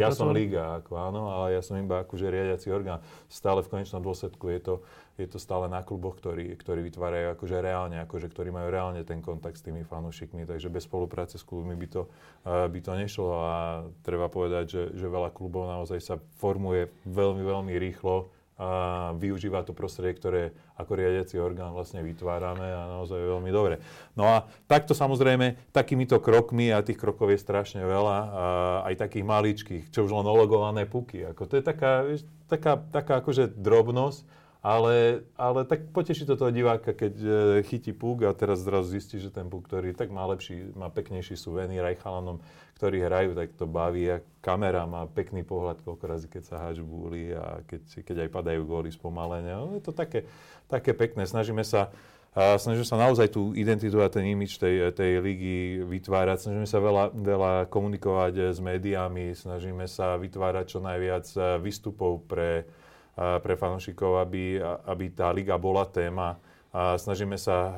[0.00, 3.04] ja som liga, ako áno, ale ja som iba akože riadiaci orgán.
[3.28, 4.74] Stále v konečnom dôsledku je to,
[5.20, 9.20] je to stále na kluboch, ktorí, ktorí vytvárajú akože reálne, akože, ktorí majú reálne ten
[9.20, 12.02] kontakt s tými fanúšikmi, takže bez spolupráce s klubmi by to,
[12.48, 13.28] by to nešlo.
[13.44, 13.54] A
[14.00, 18.68] treba povedať, že, že veľa klubov naozaj sa formuje veľmi, veľmi rýchlo a
[19.16, 20.42] využíva to prostredie, ktoré
[20.76, 23.80] ako riadiaci orgán vlastne vytvárame a naozaj veľmi dobre.
[24.12, 28.44] No a takto samozrejme, takýmito krokmi, a tých krokov je strašne veľa, a
[28.92, 31.24] aj takých maličkých, čo už len ologované puky.
[31.32, 32.04] Ako, to je taká,
[32.46, 37.30] taká, taká akože drobnosť, ale, ale tak poteší to toho diváka, keď e,
[37.66, 41.34] chytí púk a teraz zrazu zistí, že ten púk, ktorý tak má lepší, má peknejší
[41.34, 42.38] suvenír aj chalanom,
[42.78, 46.78] ktorí hrajú, tak to baví a kamera má pekný pohľad, koľko razy, keď sa háč
[46.78, 49.58] búli a keď, keď aj padajú góly spomalenia.
[49.58, 50.30] No, je to také,
[50.70, 51.26] také pekné.
[51.26, 51.90] Snažíme sa
[52.32, 56.48] a snažíme sa naozaj tú identitu a ten imič tej, tej ligy vytvárať.
[56.48, 61.28] Snažíme sa veľa, veľa komunikovať s médiami, snažíme sa vytvárať čo najviac
[61.60, 62.64] výstupov pre,
[63.16, 66.40] pre fanúšikov, aby, aby tá liga bola téma.
[66.72, 67.68] A snažíme sa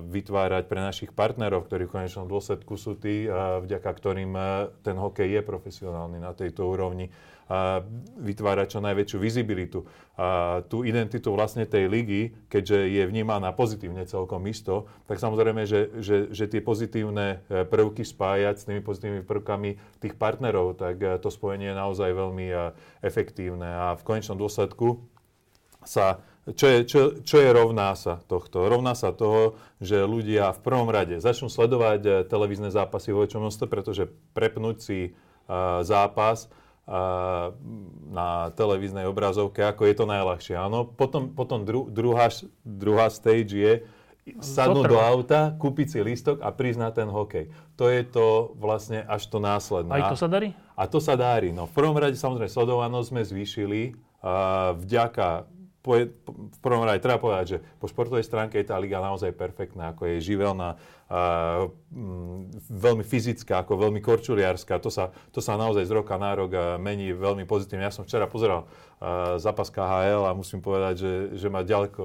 [0.00, 4.32] vytvárať pre našich partnerov, ktorí v konečnom dôsledku sú tí, vďaka ktorým
[4.80, 7.12] ten hokej je profesionálny na tejto úrovni
[8.22, 9.82] vytvárať čo najväčšiu vizibilitu.
[10.14, 15.90] A tú identitu vlastne tej ligy, keďže je vnímaná pozitívne celkom isto, tak samozrejme, že,
[15.98, 21.16] že, že tie pozitívne e, prvky spájať s tými pozitívnymi prvkami tých partnerov, tak e,
[21.18, 22.56] to spojenie je naozaj veľmi e,
[23.00, 23.66] efektívne.
[23.66, 25.00] A v konečnom dôsledku
[25.82, 28.64] sa čo je, čo, čo je rovná sa tohto?
[28.66, 33.66] Rovná sa toho, že ľudia v prvom rade začnú sledovať televízne zápasy vo väčšom množstve,
[33.68, 36.48] pretože prepnúť si uh, zápas
[38.10, 40.58] na televíznej obrazovke, ako je to najľahšie.
[40.58, 42.26] Áno, potom, potom dru, druhá,
[42.66, 43.72] druhá stage je
[44.42, 47.50] sadnúť do auta, kúpiť si lístok a prísť na ten hokej.
[47.78, 49.90] To je to vlastne až to následné.
[49.96, 50.48] Aj to sa darí?
[50.74, 51.54] A to sa darí.
[51.54, 55.46] No, v prvom rade samozrejme sledovanosť sme zvýšili uh, vďaka
[55.80, 59.96] po, v prvom rade treba povedať, že po športovej stránke je tá liga naozaj perfektná,
[59.96, 60.76] ako je živelná,
[61.08, 64.76] a, m, veľmi fyzická, ako veľmi korčuliarská.
[64.84, 67.88] To sa, to sa naozaj z roka na rok mení veľmi pozitívne.
[67.88, 68.68] Ja som včera pozeral
[69.00, 72.04] a, zápas KHL a musím povedať, že, že ma ďaleko,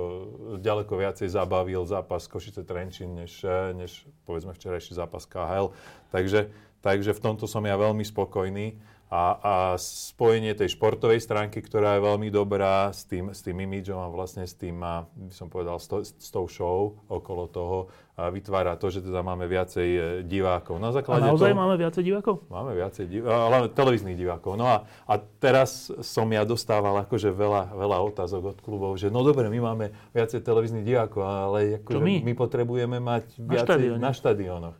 [0.63, 3.43] ďaleko viacej zabavil zápas Košice Trenčín, než,
[3.75, 5.75] než povedzme včerajší zápas KHL.
[6.15, 6.47] Takže,
[6.79, 8.94] takže v tomto som ja veľmi spokojný.
[9.15, 13.95] A, a spojenie tej športovej stránky, ktorá je veľmi dobrá s tým, s tým imidžom
[13.95, 17.77] a vlastne s tým, a, by som povedal, s, to, s tou show okolo toho
[18.15, 20.79] a vytvára to, že teda máme viacej e, divákov.
[20.79, 22.35] Na základe a naozaj toho, máme viacej divákov?
[22.47, 24.51] Máme viacej divákov, ale televíznych divákov.
[24.59, 29.23] No a, a teraz som ja dostával akože veľa, veľa otázok od klubov, že no
[29.23, 32.15] dobre, my máme viacej televíznych divákov, ale akože my?
[32.23, 34.75] my potrebujeme mať viacej na, na štadiónoch.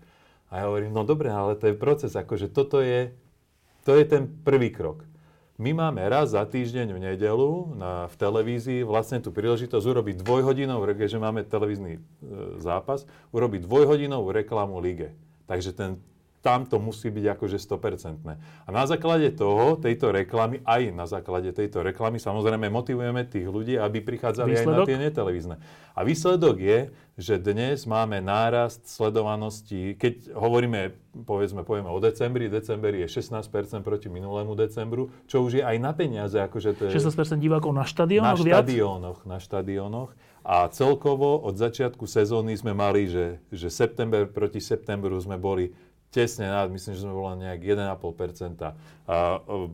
[0.51, 3.11] A ja hovorím, no dobre, ale to je proces, akože toto je
[3.85, 5.05] to je ten prvý krok.
[5.55, 10.83] My máme raz za týždeň v nedelu na, v televízii vlastne tú príležitosť urobiť dvojhodinovú,
[10.91, 11.99] keďže máme televízny e,
[12.59, 15.15] zápas, urobiť dvojhodinovú reklamu lige.
[15.47, 15.91] Takže ten
[16.45, 18.21] tam to musí byť akože 100%.
[18.37, 23.81] A na základe toho, tejto reklamy, aj na základe tejto reklamy, samozrejme motivujeme tých ľudí,
[23.81, 24.69] aby prichádzali výsledok?
[24.69, 25.55] aj na tie netelevízne.
[25.97, 26.79] A výsledok je,
[27.17, 30.93] že dnes máme nárast sledovanosti, keď hovoríme,
[31.25, 35.97] povedzme, povieme o decembri, december je 16% proti minulému decembru, čo už je aj na
[35.97, 36.37] peniaze.
[36.37, 40.13] Akože to je 16% divákov na štadiónoch Na štadiónoch, na štadiónoch.
[40.45, 45.73] A celkovo od začiatku sezóny sme mali, že, že september proti septembru sme boli
[46.15, 48.71] tesne nad, myslím, že sme boli na nejak 1,5%.
[49.11, 49.15] A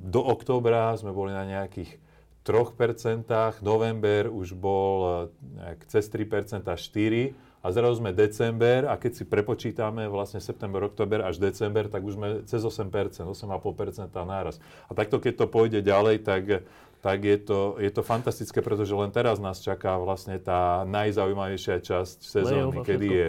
[0.01, 2.01] do októbra sme boli na nejakých
[2.41, 3.29] 3%,
[3.61, 10.09] november už bol nejak cez 3%, 4%, a zrazu sme december a keď si prepočítame
[10.09, 12.89] vlastne september, október až december, tak už sme cez 8%,
[13.21, 14.57] 8,5% náraz.
[14.89, 16.65] A takto keď to pôjde ďalej, tak,
[17.05, 22.17] tak je, to, je to fantastické, pretože len teraz nás čaká vlastne tá najzaujímavejšia časť
[22.25, 23.27] sezóny, kedy je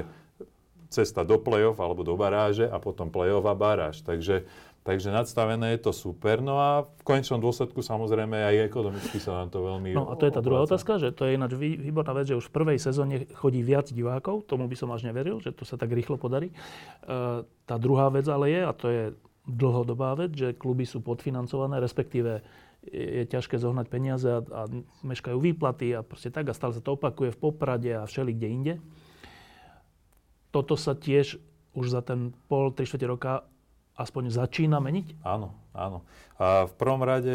[0.92, 4.04] cesta do play-off alebo do baráže a potom play-off a baráž.
[4.04, 4.44] Takže,
[4.84, 6.44] takže nadstavené je to super.
[6.44, 10.28] No a v konečnom dôsledku samozrejme aj ekonomicky sa nám to veľmi No a to
[10.28, 13.24] je tá druhá otázka, že to je ináč výborná vec, že už v prvej sezóne
[13.32, 16.52] chodí viac divákov, tomu by som až neveril, že to sa tak rýchlo podarí.
[16.52, 16.54] E,
[17.42, 19.04] tá druhá vec ale je, a to je
[19.48, 22.44] dlhodobá vec, že kluby sú podfinancované, respektíve
[22.86, 24.62] je ťažké zohnať peniaze a, a
[25.06, 28.48] meškajú výplaty a proste tak a stále sa to opakuje v Poprade a všeli kde
[28.50, 28.74] inde
[30.52, 31.40] toto sa tiež
[31.72, 33.48] už za ten pol, tri štvrte roka
[33.96, 35.24] aspoň začína meniť?
[35.24, 36.04] Áno, áno.
[36.36, 37.32] A v prvom rade,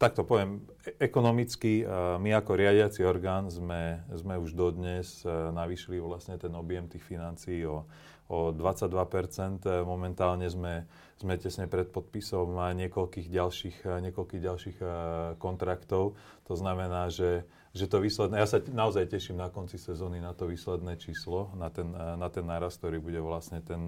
[0.00, 1.84] tak to poviem, e, ekonomicky
[2.20, 7.64] my ako riadiaci orgán sme, sme už dodnes e, navýšili vlastne ten objem tých financií
[7.64, 7.84] o,
[8.28, 9.64] o 22%.
[9.84, 10.88] Momentálne sme,
[11.20, 14.86] sme tesne pred podpisom niekoľkých ďalších, niekoľkých ďalších e,
[15.40, 16.16] kontraktov.
[16.48, 20.48] To znamená, že že to výsledné, ja sa naozaj teším na konci sezóny na to
[20.48, 23.84] výsledné číslo, na ten, na ten náraz, ktorý bude vlastne ten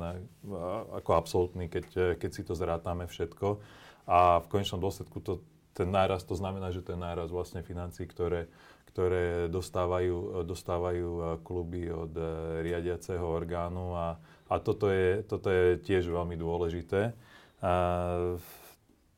[0.93, 3.65] ako absolútny, keď, keď si to zrátame všetko.
[4.05, 5.41] A v konečnom dôsledku to,
[5.73, 8.53] ten náraz, to znamená, že ten náraz vlastne financí, ktoré,
[8.93, 12.13] ktoré dostávajú, dostávajú kluby od
[12.61, 14.21] riadiaceho orgánu a,
[14.53, 17.17] a toto, je, toto je tiež veľmi dôležité.
[17.65, 17.73] A,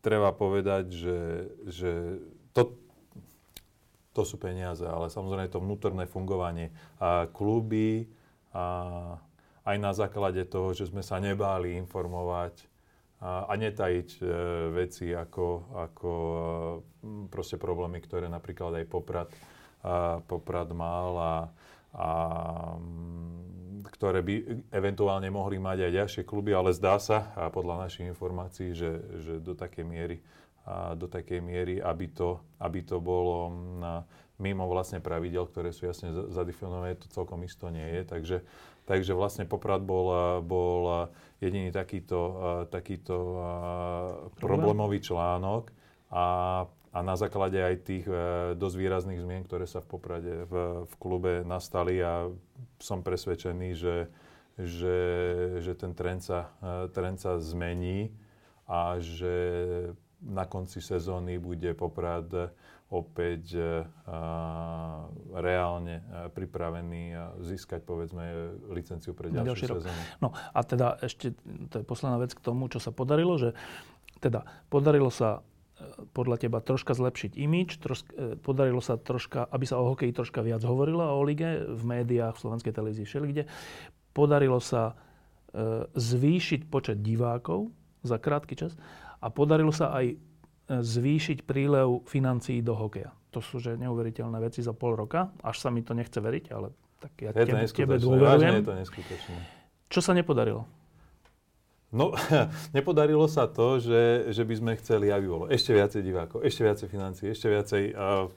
[0.00, 1.18] treba povedať, že,
[1.68, 1.92] že
[2.56, 2.74] to,
[4.10, 6.74] to sú peniaze, ale samozrejme to vnútorné fungovanie.
[6.98, 8.10] A kluby,
[8.50, 9.16] a
[9.62, 12.66] aj na základe toho, že sme sa nebáli informovať
[13.20, 14.20] a, a netajiť e,
[14.72, 15.46] veci ako,
[15.76, 16.40] ako e,
[17.28, 19.28] proste problémy, ktoré napríklad aj Poprad,
[19.84, 21.34] a, Poprad mal a,
[21.94, 22.08] a
[23.92, 24.34] ktoré by
[24.72, 29.32] eventuálne mohli mať aj ďalšie kluby, ale zdá sa, a podľa našich informácií, že, že
[29.38, 30.16] do takej miery
[30.68, 34.04] do takej miery, aby to, aby to bolo na,
[34.40, 38.02] mimo vlastne pravidel, ktoré sú jasne zadefinované, to celkom isto nie je.
[38.08, 38.36] Takže,
[38.88, 42.20] takže vlastne Poprad bol, bol jediný takýto,
[42.72, 43.16] takýto
[44.40, 45.68] problémový článok
[46.08, 46.26] a,
[46.90, 48.14] a na základe aj tých e,
[48.58, 52.26] dosť výrazných zmien, ktoré sa v Poprade v, v klube nastali a
[52.82, 53.96] som presvedčený, že,
[54.58, 54.98] že,
[55.62, 58.10] že ten trend sa, e, trend sa zmení
[58.66, 59.36] a že
[60.20, 62.52] na konci sezóny bude Poprad
[62.90, 63.86] opäť uh,
[65.30, 70.02] reálne uh, pripravený uh, získať, povedzme, licenciu pre ďalšiu sezónu.
[70.18, 71.32] No a teda ešte,
[71.70, 73.54] to je posledná vec k tomu, čo sa podarilo, že
[74.18, 75.46] teda podarilo sa
[76.12, 78.12] podľa teba troška zlepšiť imič, troška,
[78.44, 82.42] podarilo sa troška, aby sa o hokeji troška viac hovorilo o lige v médiách, v
[82.44, 83.48] slovenskej televízii, všelikde.
[84.12, 84.92] Podarilo sa
[85.96, 87.72] zvýšiť počet divákov
[88.04, 88.76] za krátky čas
[89.20, 90.16] a podarilo sa aj e,
[90.80, 93.12] zvýšiť prílev financií do hokeja.
[93.30, 96.74] To sú že neuveriteľné veci za pol roka, až sa mi to nechce veriť, ale
[97.00, 98.60] tak ja je tebe, tebe dôverujem.
[98.60, 99.38] Je to neskutočné.
[99.90, 100.66] Čo sa nepodarilo?
[101.90, 102.14] No,
[102.76, 106.88] nepodarilo sa to, že, že by sme chceli, aby bolo ešte viacej divákov, ešte viacej
[106.88, 107.82] financií, ešte viacej...
[107.94, 108.28] Uh,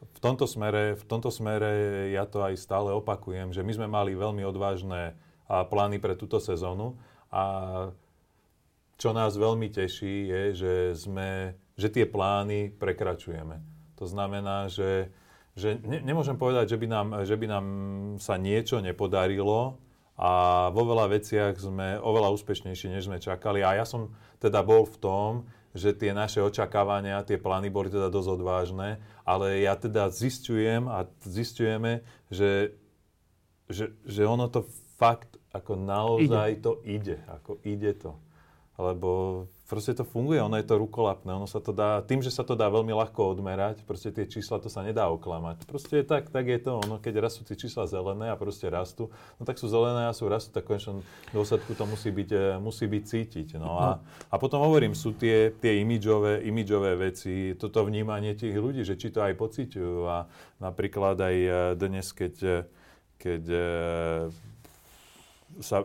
[0.00, 4.16] v tomto, smere, v tomto smere ja to aj stále opakujem, že my sme mali
[4.16, 5.12] veľmi odvážne
[5.44, 6.96] plány pre túto sezónu
[7.28, 7.44] a
[9.00, 13.56] čo nás veľmi teší, je, že, sme, že tie plány prekračujeme.
[13.96, 15.08] To znamená, že,
[15.56, 17.66] že ne, nemôžem povedať, že by, nám, že by nám
[18.20, 19.80] sa niečo nepodarilo
[20.20, 23.64] a vo veľa veciach sme oveľa úspešnejší, než sme čakali.
[23.64, 25.30] A ja som teda bol v tom,
[25.72, 31.08] že tie naše očakávania, tie plány boli teda dosť odvážne, ale ja teda zistujem a
[31.24, 32.76] zistujeme, že,
[33.64, 34.68] že, že ono to
[35.00, 36.60] fakt ako naozaj ide.
[36.60, 38.12] to ide, ako ide to
[38.80, 39.10] lebo
[39.70, 42.58] proste to funguje, ono je to rukolapné, ono sa to dá, tým, že sa to
[42.58, 45.62] dá veľmi ľahko odmerať, proste tie čísla to sa nedá oklamať.
[45.70, 49.14] Proste je tak, tak je to, ono, keď rastú tie čísla zelené a proste rastú,
[49.38, 52.90] no tak sú zelené a sú rastú, tak konečnom dôsledku to musí byť, e, musí
[52.90, 53.48] byť cítiť.
[53.62, 58.82] No a, a potom hovorím, sú tie, tie imidžové, imidžové veci, toto vnímanie tých ľudí,
[58.82, 60.26] že či to aj pociťujú a
[60.58, 62.56] napríklad aj e, dnes, keď, e,
[63.22, 63.42] keď
[65.60, 65.84] sa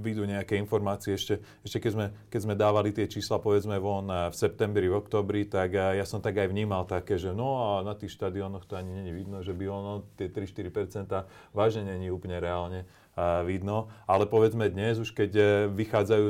[0.00, 1.20] vyjdú nejaké informácie.
[1.20, 5.44] Ešte, ešte keď, sme, keď sme dávali tie čísla, povedzme, von v septembri, v oktobri,
[5.44, 8.90] tak ja som tak aj vnímal také, že no a na tých štadiónoch to ani
[8.90, 11.12] není vidno, že by ono tie 3-4%
[11.52, 13.90] vážne není úplne reálne vidno.
[14.06, 16.26] Ale povedzme dnes, už keď e, vychádzajú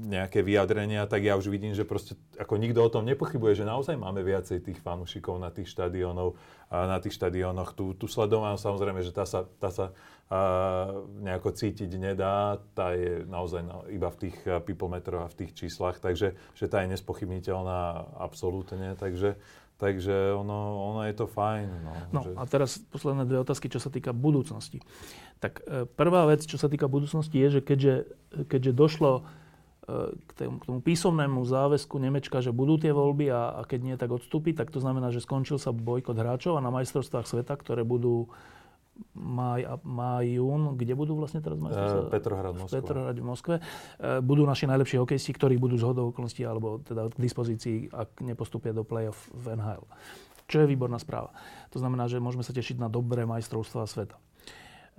[0.00, 4.00] nejaké vyjadrenia, tak ja už vidím, že proste ako nikto o tom nepochybuje, že naozaj
[4.00, 6.34] máme viacej tých fanúšikov na tých štadiónoch,
[6.72, 7.76] na tých štadiónoch.
[7.76, 9.92] Tu, tu sledujem samozrejme, že tá sa, tá sa
[11.20, 15.98] nejako cítiť nedá, tá je naozaj iba v tých people metroch a v tých číslach,
[15.98, 19.36] takže že tá je nespochybniteľná absolútne, takže
[19.80, 21.68] Takže ono, ono je to fajn.
[21.80, 22.30] No, no že...
[22.36, 24.84] a teraz posledné dve otázky, čo sa týka budúcnosti.
[25.40, 27.94] Tak e, prvá vec, čo sa týka budúcnosti, je, že keďže,
[28.46, 29.22] keďže došlo e,
[30.12, 33.96] k tomu, k tomu písomnému záväzku Nemečka, že budú tie voľby a, a keď nie,
[33.96, 37.88] tak odstúpi, tak to znamená, že skončil sa bojkot hráčov a na majstrovstvách sveta, ktoré
[37.88, 38.28] budú
[39.16, 42.04] maj, maj, jún, kde budú vlastne teraz majstrovstvá?
[42.04, 42.76] Uh, Petrohrad, Moskva.
[42.76, 43.54] Petrohrad v Moskve.
[44.20, 48.76] Budú naši najlepší hokejisti, ktorí budú z hodou okolností alebo teda k dispozícii, ak nepostupia
[48.76, 49.88] do play-off v NHL.
[50.52, 51.32] Čo je výborná správa.
[51.72, 54.20] To znamená, že môžeme sa tešiť na dobré majstrovstvá sveta.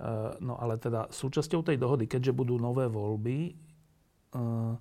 [0.02, 3.54] Uh, no ale teda súčasťou tej dohody, keďže budú nové voľby,
[4.34, 4.74] uh,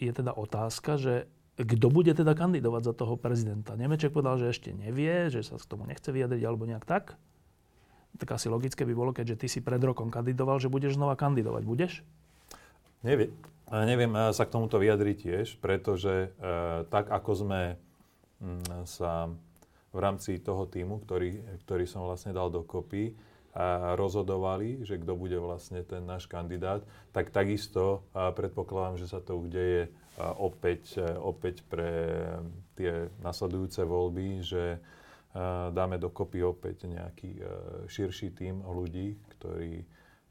[0.00, 1.28] je teda otázka, že
[1.60, 3.76] kto bude teda kandidovať za toho prezidenta.
[3.76, 7.20] Nemeček povedal, že ešte nevie, že sa k tomu nechce vyjadriť alebo nejak tak
[8.18, 11.62] tak asi logické by bolo, keďže ty si pred rokom kandidoval, že budeš znova kandidovať.
[11.64, 11.92] Budeš?
[13.00, 13.32] Neviem.
[13.72, 16.44] Neviem sa k tomuto vyjadriť tiež, pretože e,
[16.92, 17.60] tak ako sme
[18.36, 19.32] m, mm, sa
[19.92, 23.16] v rámci toho týmu, ktorý, ktorý som vlastne dal dokopy,
[23.52, 26.80] a rozhodovali, že kto bude vlastne ten náš kandidát,
[27.12, 29.92] tak takisto predpokladám, že sa to udeje
[30.40, 31.92] opäť, e, opäť pre
[32.76, 34.80] tie nasledujúce voľby, že
[35.72, 37.42] dáme dokopy opäť nejaký e,
[37.88, 39.80] širší tím ľudí, ktorí,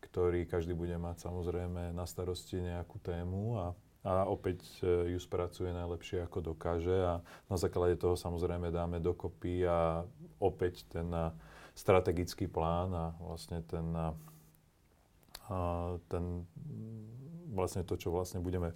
[0.05, 3.67] ktorí každý bude mať samozrejme na starosti nejakú tému a,
[4.05, 7.13] a opäť e, ju spracuje najlepšie ako dokáže a
[7.49, 10.05] na základe toho samozrejme dáme dokopy a
[10.38, 11.34] opäť ten e,
[11.75, 14.15] strategický plán a vlastne ten, a
[16.07, 16.45] ten
[17.51, 18.75] vlastne to, čo vlastne budeme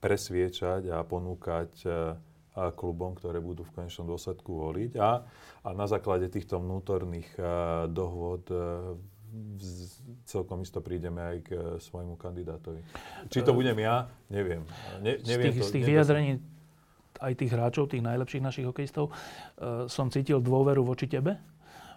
[0.00, 1.70] presviečať a ponúkať
[2.54, 4.92] klubom, ktoré budú v konečnom dôsledku voliť.
[5.00, 5.26] A,
[5.64, 7.34] a na základe týchto vnútorných
[7.90, 8.46] dohôd
[10.22, 11.50] celkom isto prídeme aj k
[11.82, 12.86] svojmu kandidátovi.
[13.26, 14.62] Či to budem ja, neviem.
[15.02, 16.32] Ne, neviem z tých, to, z tých vyjadrení
[17.24, 21.40] aj tých hráčov, tých najlepších našich hokejistov, uh, som cítil dôveru voči tebe.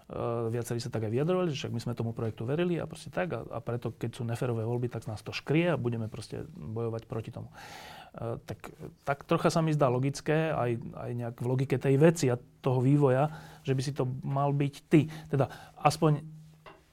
[0.08, 3.12] Uh, viacerí sa tak aj vyjadrovali, že však my sme tomu projektu verili a proste
[3.12, 3.36] tak.
[3.36, 7.28] A, preto, keď sú neferové voľby, tak nás to škrie a budeme proste bojovať proti
[7.28, 7.52] tomu.
[8.08, 8.72] Eh, tak,
[9.04, 12.80] tak trocha sa mi zdá logické, aj, aj nejak v logike tej veci a toho
[12.80, 13.28] vývoja,
[13.62, 15.12] že by si to mal byť ty.
[15.28, 16.24] Teda aspoň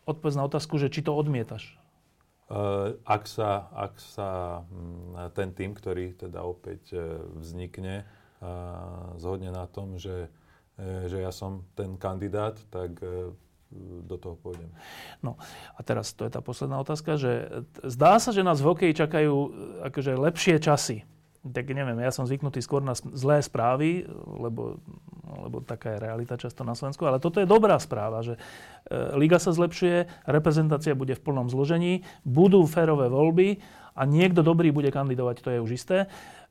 [0.06, 1.80] odpovedz na otázku, že či to odmietaš.
[3.10, 6.94] Ak sa, ak sa hm, ten tým, ktorý teda opäť
[7.42, 8.06] vznikne,
[9.18, 10.30] zhodne na tom, že,
[10.80, 13.00] že ja som ten kandidát, tak
[14.06, 14.70] do toho pôjdem.
[15.20, 15.36] No
[15.76, 17.50] a teraz to je tá posledná otázka, že
[17.84, 19.36] zdá sa, že nás v hokeji čakajú
[19.90, 21.04] akože lepšie časy.
[21.46, 24.82] Tak neviem, ja som zvyknutý skôr na zlé správy, lebo,
[25.46, 28.40] lebo taká je realita často na Slovensku, ale toto je dobrá správa, že e,
[29.14, 33.62] liga sa zlepšuje, reprezentácia bude v plnom zložení, budú férové voľby
[33.94, 35.98] a niekto dobrý bude kandidovať, to je už isté.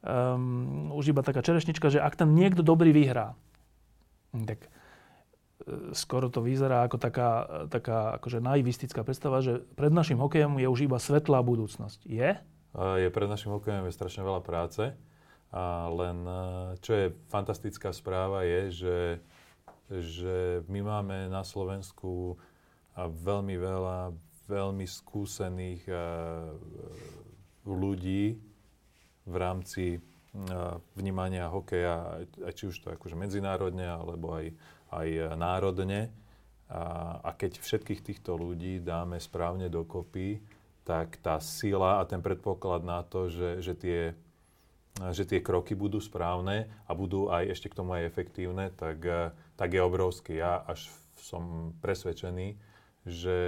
[0.04, 3.32] Um, už iba taká čerešnička, že ak ten niekto dobrý vyhrá,
[4.36, 4.68] tak
[5.96, 7.30] skoro to vyzerá ako taká,
[7.72, 12.04] taká akože naivistická predstava, že pred našim hokejom je už iba svetlá budúcnosť.
[12.04, 12.36] Je?
[12.74, 14.92] Je pred našim hokejom je strašne veľa práce.
[15.54, 16.26] A len
[16.82, 18.98] čo je fantastická správa je, že,
[19.88, 20.36] že
[20.66, 22.36] my máme na Slovensku
[22.98, 24.12] veľmi veľa
[24.44, 25.88] veľmi skúsených
[27.64, 28.36] ľudí
[29.24, 29.84] v rámci
[30.98, 34.50] vnímania hokeja, či už to akože medzinárodne, alebo aj,
[34.90, 35.08] aj
[35.38, 36.10] národne.
[36.66, 40.42] A, a keď všetkých týchto ľudí dáme správne dokopy,
[40.82, 44.00] tak tá sila a ten predpoklad na to, že, že, tie,
[45.14, 49.00] že tie kroky budú správne a budú aj ešte k tomu aj efektívne, tak,
[49.54, 50.42] tak je obrovský.
[50.42, 52.58] Ja až som presvedčený,
[53.06, 53.40] že,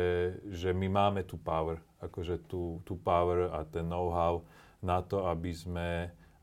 [0.48, 4.44] že my máme tú power, akože tú, tú power a ten know-how
[4.84, 5.88] na to, aby sme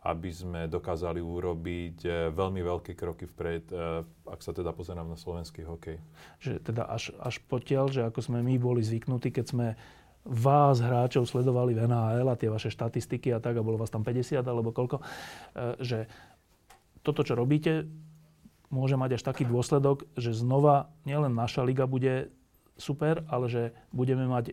[0.03, 5.15] aby sme dokázali urobiť e, veľmi veľké kroky vpred, e, ak sa teda pozerám na
[5.15, 5.95] slovenský hokej.
[6.43, 9.67] Že teda až, až potiaľ, že ako sme my boli zvyknutí, keď sme
[10.27, 14.03] vás, hráčov, sledovali v NHL a tie vaše štatistiky a tak, a bolo vás tam
[14.03, 15.03] 50 alebo koľko, e,
[15.79, 16.11] že
[16.99, 17.87] toto, čo robíte,
[18.67, 22.27] môže mať až taký dôsledok, že znova nielen naša liga bude
[22.75, 23.63] super, ale že
[23.95, 24.51] budeme mať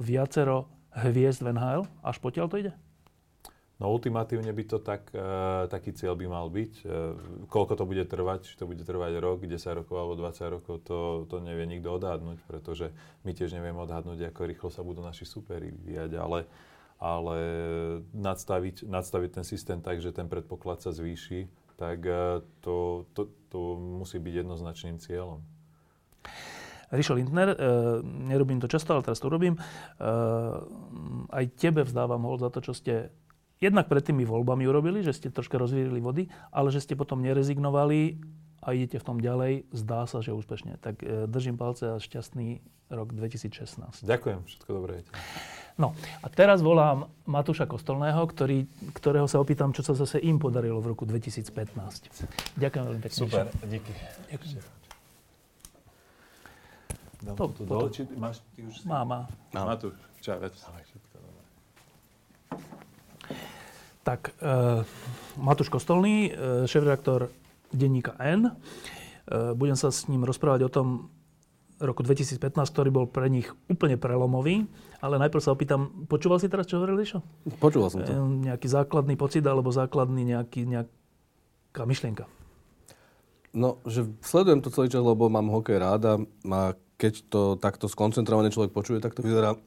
[0.00, 1.82] viacero hviezd v NHL?
[2.00, 2.72] Až potiaľ to ide?
[3.76, 5.20] No ultimatívne by to tak, e,
[5.68, 6.72] taký cieľ by mal byť.
[6.80, 6.84] E,
[7.44, 9.52] koľko to bude trvať, či to bude trvať rok, 10
[9.84, 12.88] rokov alebo 20 rokov, to, to nevie nikto odhadnúť, pretože
[13.28, 16.48] my tiež nevieme odhadnúť, ako rýchlo sa budú naši superi vyvíjať, ale,
[16.96, 17.36] ale
[18.16, 21.44] nadstaviť, nadstaviť ten systém tak, že ten predpoklad sa zvýši,
[21.76, 25.44] tak e, to, to, to musí byť jednoznačným cieľom.
[26.88, 27.56] Rišo Lindner, e,
[28.00, 29.60] nerobím to často, ale teraz to robím.
[29.60, 29.62] E,
[31.28, 33.12] aj tebe vzdávam hol za to, čo ste
[33.60, 38.20] jednak pred tými voľbami urobili, že ste troška rozvírili vody, ale že ste potom nerezignovali
[38.66, 40.82] a idete v tom ďalej, zdá sa, že úspešne.
[40.82, 44.02] Tak e, držím palce a šťastný rok 2016.
[44.02, 45.06] Ďakujem, všetko dobré.
[45.76, 45.92] No
[46.24, 48.64] a teraz volám Matúša Kostolného, ktorý,
[48.96, 52.56] ktorého sa opýtam, čo sa zase im podarilo v roku 2015.
[52.56, 53.18] Ďakujem veľmi pekne.
[53.18, 53.92] Super, díky.
[54.32, 54.64] Ďakujem.
[57.26, 58.86] Dám to, to dole, či máš ty už...
[58.88, 59.20] Má, má.
[59.52, 61.44] Matúš, čau, všetko dobré.
[64.06, 64.86] Tak, e,
[65.34, 67.26] Matúš Kostolný, e, šéf-redaktor
[67.74, 68.46] denníka N.
[68.46, 68.52] E,
[69.58, 70.86] budem sa s ním rozprávať o tom
[71.82, 72.38] roku 2015,
[72.70, 74.70] ktorý bol pre nich úplne prelomový.
[75.02, 77.18] Ale najprv sa opýtam, počúval si teraz, čo hovoril Išo?
[77.58, 78.14] Počúval som to.
[78.14, 82.30] E, nejaký základný pocit alebo základný nejaký, nejaká myšlienka?
[83.58, 86.14] No, že sledujem to celý čas, lebo mám hokej rád a
[86.94, 89.58] keď to takto skoncentrovaný človek počuje, tak to vyzerá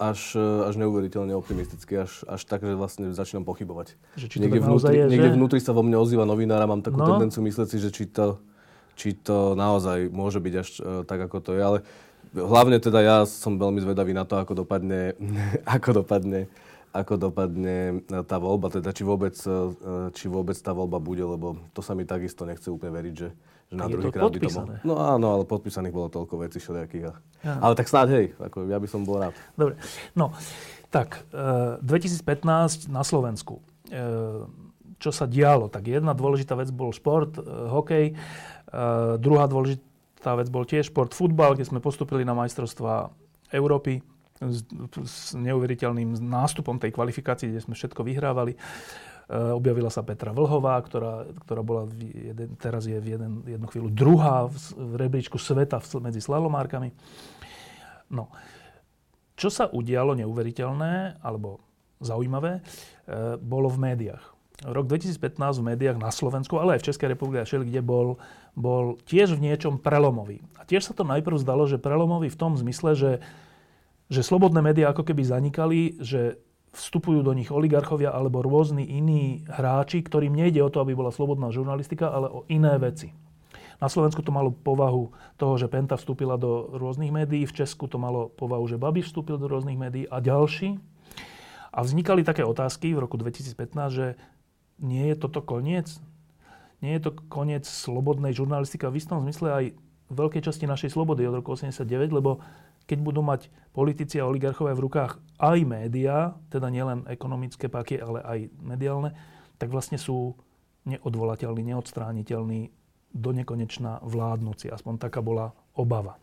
[0.00, 4.00] až, e, až neuveriteľne optimisticky, až, až tak, že vlastne začínam pochybovať.
[4.16, 5.36] Že či niekde, vnútri, je, niekde že...
[5.36, 7.04] vnútri sa vo mne ozýva novinára, mám takú no.
[7.04, 8.40] tendenciu myslieť si, že či to,
[8.96, 11.60] či to naozaj môže byť až uh, tak, ako to je.
[11.60, 11.78] Ale
[12.32, 15.12] hlavne teda ja som veľmi zvedavý na to, ako dopadne,
[15.76, 16.48] ako dopadne,
[16.96, 19.36] ako dopadne e, tá voľba, teda či vôbec,
[20.16, 23.28] či vôbec tá voľba bude, lebo to sa mi takisto nechce úplne veriť, že,
[23.70, 24.74] že na druhý krát by to bolo.
[24.82, 27.04] No áno, ale podpísaných bolo toľko vecí všelijakých.
[27.06, 27.14] Ja.
[27.62, 29.34] Ale tak snáď hej, ako ja by som bol rád.
[29.54, 29.78] Dobre,
[30.18, 30.34] no
[30.90, 33.62] tak, e, 2015 na Slovensku.
[33.86, 34.02] E,
[34.98, 35.70] čo sa dialo?
[35.70, 38.06] Tak jedna dôležitá vec bol šport, e, hokej.
[38.10, 38.14] E,
[39.22, 43.06] druhá dôležitá vec bol tiež šport, futbal, kde sme postupili na majstrovstva
[43.54, 44.02] Európy
[44.42, 44.66] s,
[45.06, 48.56] s neuveriteľným nástupom tej kvalifikácie, kde sme všetko vyhrávali.
[48.56, 53.66] Eh, objavila sa Petra Vlhová, ktorá, ktorá bola v jeden, teraz je v jeden, jednu
[53.70, 56.90] chvíľu druhá v, v rebríčku sveta medzi slalomárkami.
[58.10, 58.26] No.
[59.38, 61.62] Čo sa udialo neuveriteľné, alebo
[62.02, 62.60] zaujímavé, e,
[63.38, 64.24] bolo v médiách.
[64.60, 68.20] Rok 2015 v médiách na Slovensku, ale aj v Českej republike a všeli, kde bol,
[68.52, 70.44] bol tiež v niečom prelomový.
[70.60, 73.12] A tiež sa to najprv zdalo, že prelomový v tom zmysle, že,
[74.12, 80.06] že slobodné médiá ako keby zanikali, že vstupujú do nich oligarchovia alebo rôzni iní hráči,
[80.06, 83.10] ktorým nejde o to, aby bola slobodná žurnalistika, ale o iné veci.
[83.80, 85.08] Na Slovensku to malo povahu
[85.40, 89.40] toho, že Penta vstúpila do rôznych médií, v Česku to malo povahu, že Babiš vstúpil
[89.40, 90.76] do rôznych médií a ďalší.
[91.72, 93.56] A vznikali také otázky v roku 2015,
[93.88, 94.06] že
[94.84, 95.96] nie je toto koniec?
[96.84, 99.64] Nie je to koniec slobodnej žurnalistiky v istom zmysle aj
[100.12, 102.42] veľkej časti našej slobody od roku 89, lebo
[102.90, 108.18] keď budú mať politici a oligarchové v rukách aj médiá, teda nielen ekonomické páky, ale
[108.26, 109.14] aj mediálne,
[109.62, 110.34] tak vlastne sú
[110.90, 112.74] neodvolateľní, neodstrániteľní
[113.14, 114.74] do nekonečna vládnuci.
[114.74, 116.18] Aspoň taká bola obava.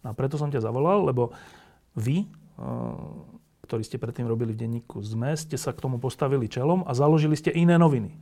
[0.00, 1.36] No a preto som ťa zavolal, lebo
[2.00, 2.28] vy, eh,
[3.68, 7.36] ktorí ste predtým robili v denníku ZME, ste sa k tomu postavili čelom a založili
[7.36, 8.16] ste iné noviny.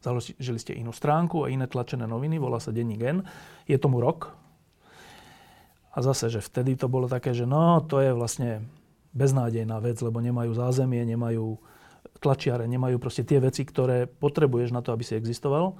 [0.00, 3.18] Založili ste inú stránku a iné tlačené noviny, volá sa Denník N.
[3.68, 4.32] Je tomu rok,
[5.90, 8.62] a zase, že vtedy to bolo také, že no, to je vlastne
[9.10, 11.58] beznádejná vec, lebo nemajú zázemie, nemajú
[12.22, 15.74] tlačiare, nemajú proste tie veci, ktoré potrebuješ na to, aby si existoval.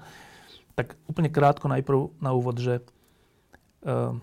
[0.75, 2.83] Tak úplne krátko najprv na úvod, že
[3.87, 4.17] uh,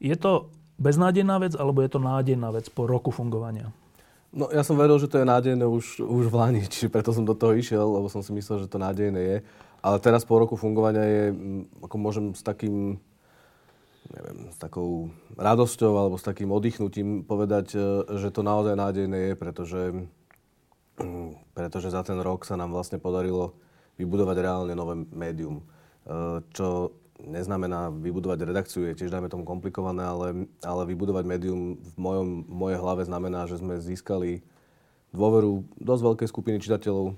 [0.00, 0.48] je to
[0.80, 3.70] beznádejná vec, alebo je to nádejná vec po roku fungovania?
[4.34, 7.22] No ja som veril, že to je nádejné už, už v Lani, čiže preto som
[7.22, 9.38] do toho išiel, lebo som si myslel, že to nádejné je.
[9.84, 11.24] Ale teraz po roku fungovania je,
[11.84, 12.98] ako môžem s takým,
[14.12, 17.78] neviem, s takou radosťou alebo s takým oddychnutím povedať, e,
[18.20, 19.82] že to naozaj nádejné je, pretože,
[21.56, 23.56] pretože za ten rok sa nám vlastne podarilo
[23.96, 25.62] vybudovať reálne nové médium.
[25.62, 26.92] E, čo
[27.22, 30.26] neznamená vybudovať redakciu, je tiež dajme tomu komplikované, ale,
[30.60, 34.44] ale vybudovať médium v, mojom, v mojej hlave znamená, že sme získali
[35.14, 37.14] dôveru dosť veľkej skupiny čitateľov,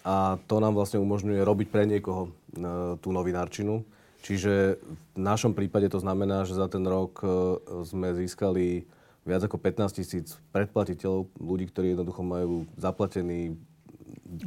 [0.00, 2.30] a to nám vlastne umožňuje robiť pre niekoho e,
[3.04, 3.84] tú novinárčinu.
[4.20, 4.76] Čiže
[5.16, 7.28] v našom prípade to znamená, že za ten rok e,
[7.88, 8.84] sme získali
[9.24, 13.56] viac ako 15 tisíc predplatiteľov, ľudí, ktorí jednoducho majú zaplatený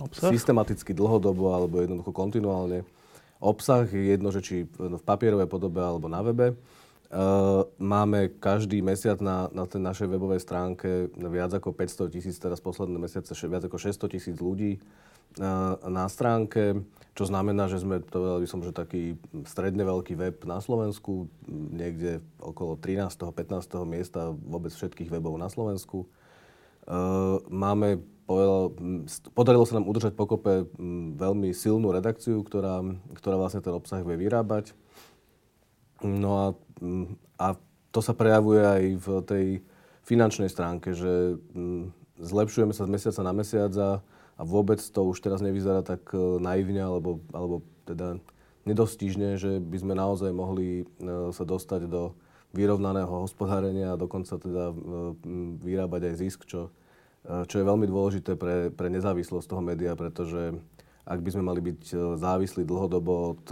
[0.02, 0.30] obsah?
[0.30, 2.86] systematicky dlhodobo alebo jednoducho kontinuálne.
[3.44, 6.56] Obsah je jedno, že či v papierovej podobe alebo na webe.
[7.14, 12.58] Uh, máme každý mesiac na, na tej našej webovej stránke viac ako 500 tisíc, teraz
[12.58, 14.82] posledné mesiace viac ako 600 tisíc ľudí
[15.38, 16.86] na stránke,
[17.18, 19.18] čo znamená, že sme, to by som, že taký
[19.50, 23.10] stredne veľký web na Slovensku, niekde okolo 13.
[23.18, 23.86] 15.
[23.86, 26.06] miesta vôbec všetkých webov na Slovensku.
[27.50, 28.02] Máme,
[29.34, 30.70] podarilo sa nám udržať pokope
[31.18, 32.86] veľmi silnú redakciu, ktorá,
[33.18, 34.78] ktorá vlastne ten obsah vie vyrábať.
[36.04, 36.48] No a,
[37.40, 37.48] a
[37.90, 39.46] to sa prejavuje aj v tej
[40.04, 41.40] finančnej stránke, že
[42.20, 44.04] zlepšujeme sa z mesiaca na mesiac a
[44.38, 48.18] a vôbec to už teraz nevyzerá tak e, naivne alebo, alebo teda
[48.66, 50.86] nedostižne, že by sme naozaj mohli e,
[51.36, 52.18] sa dostať do
[52.54, 54.76] vyrovnaného hospodárenia a dokonca teda e,
[55.62, 56.74] vyrábať aj zisk, čo,
[57.24, 60.54] čo je veľmi dôležité pre, pre nezávislosť toho média, pretože
[61.04, 61.82] ak by sme mali byť
[62.20, 63.44] závislí dlhodobo od,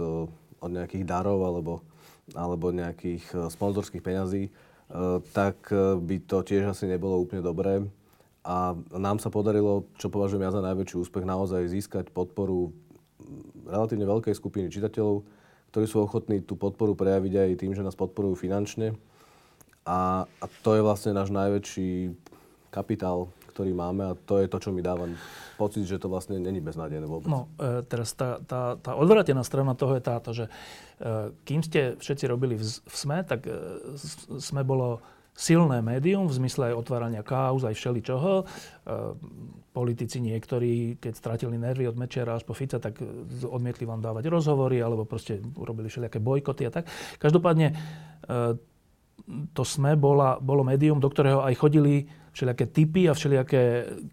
[0.60, 1.84] od nejakých darov alebo,
[2.30, 4.54] alebo nejakých sponzorských peňazí,
[5.34, 7.82] tak by to tiež asi nebolo úplne dobré.
[8.42, 12.74] A nám sa podarilo, čo považujem ja za najväčší úspech, naozaj získať podporu
[13.66, 15.22] relatívne veľkej skupiny čitateľov,
[15.70, 18.98] ktorí sú ochotní tú podporu prejaviť aj tým, že nás podporujú finančne.
[19.86, 22.14] A, a to je vlastne náš najväčší
[22.74, 25.04] kapitál, ktorý máme a to je to, čo mi dáva
[25.60, 27.28] pocit, že to vlastne není beznádejné vôbec.
[27.28, 30.50] No, e, teraz tá, tá, tá odvratená strana toho je táto, že e,
[31.44, 33.52] kým ste všetci robili v, v SME, tak e,
[34.40, 38.32] SME bolo silné médium v zmysle aj otvárania káuz, aj všeličoho.
[38.40, 38.44] E,
[39.72, 43.00] politici niektorí, keď stratili nervy od Mečera až po Fica, tak
[43.48, 46.84] odmietli vám dávať rozhovory alebo proste urobili všelijaké bojkoty a tak.
[47.16, 47.74] Každopádne e,
[49.56, 53.62] to SME bola, bolo médium, do ktorého aj chodili všelijaké typy a všelijaké,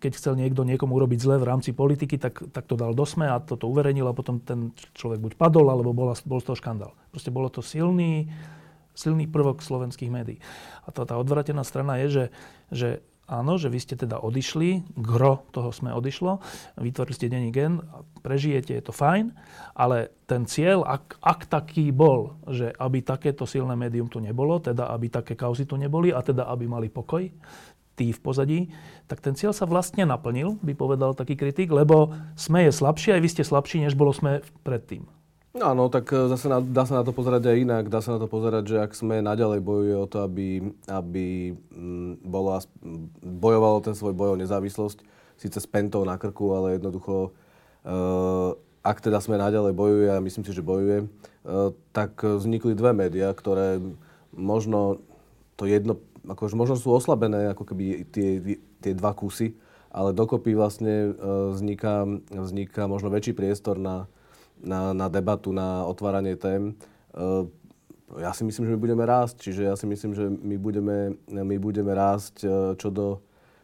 [0.03, 3.31] keď chcel niekto niekomu urobiť zle v rámci politiky, tak, tak to dal do SME
[3.31, 6.91] a toto uverejnil a potom ten človek buď padol, alebo bola, bol z toho škandál.
[7.15, 8.27] Proste bolo to silný,
[8.91, 10.43] silný prvok slovenských médií.
[10.83, 12.25] A tá, tá odvratená strana je, že,
[12.75, 12.89] že
[13.29, 16.41] áno, že vy ste teda odišli, gro toho sme odišlo,
[16.81, 17.85] vytvorili ste denní gen,
[18.25, 19.31] prežijete, je to fajn,
[19.77, 24.89] ale ten cieľ, ak, ak taký bol, že aby takéto silné médium tu nebolo, teda
[24.89, 27.29] aby také kauzy tu neboli a teda aby mali pokoj,
[27.99, 28.59] tí v pozadí,
[29.11, 33.21] tak ten cieľ sa vlastne naplnil, by povedal taký kritik, lebo sme je slabší, aj
[33.21, 35.03] vy ste slabší, než bolo sme predtým.
[35.57, 37.83] Áno, tak e, zase na, dá sa na to pozerať aj inak.
[37.89, 42.21] Dá sa na to pozerať, že ak sme naďalej bojuje o to, aby, aby mm,
[42.21, 42.53] bolo,
[43.25, 45.01] bojovalo ten svoj boj o nezávislosť,
[45.41, 47.33] síce s pentou na krku, ale jednoducho,
[47.87, 48.51] uh,
[48.83, 53.31] ak teda sme naďalej bojuje, a myslím si, že bojuje, uh, tak vznikli dve médiá,
[53.31, 53.79] ktoré
[54.35, 54.99] možno
[55.55, 55.97] to jedno,
[56.29, 59.57] akože možno sú oslabené, ako keby tie, tie dva kusy,
[59.89, 64.05] ale dokopy vlastne uh, vzniká, vzniká možno väčší priestor na,
[64.61, 66.75] na, na debatu, na otváranie tém.
[67.15, 67.43] Eh,
[68.19, 70.97] ja si myslím, že my budeme rásť, čiže ja si myslím, že my budeme,
[71.29, 73.23] my budeme rásť eh, čo do,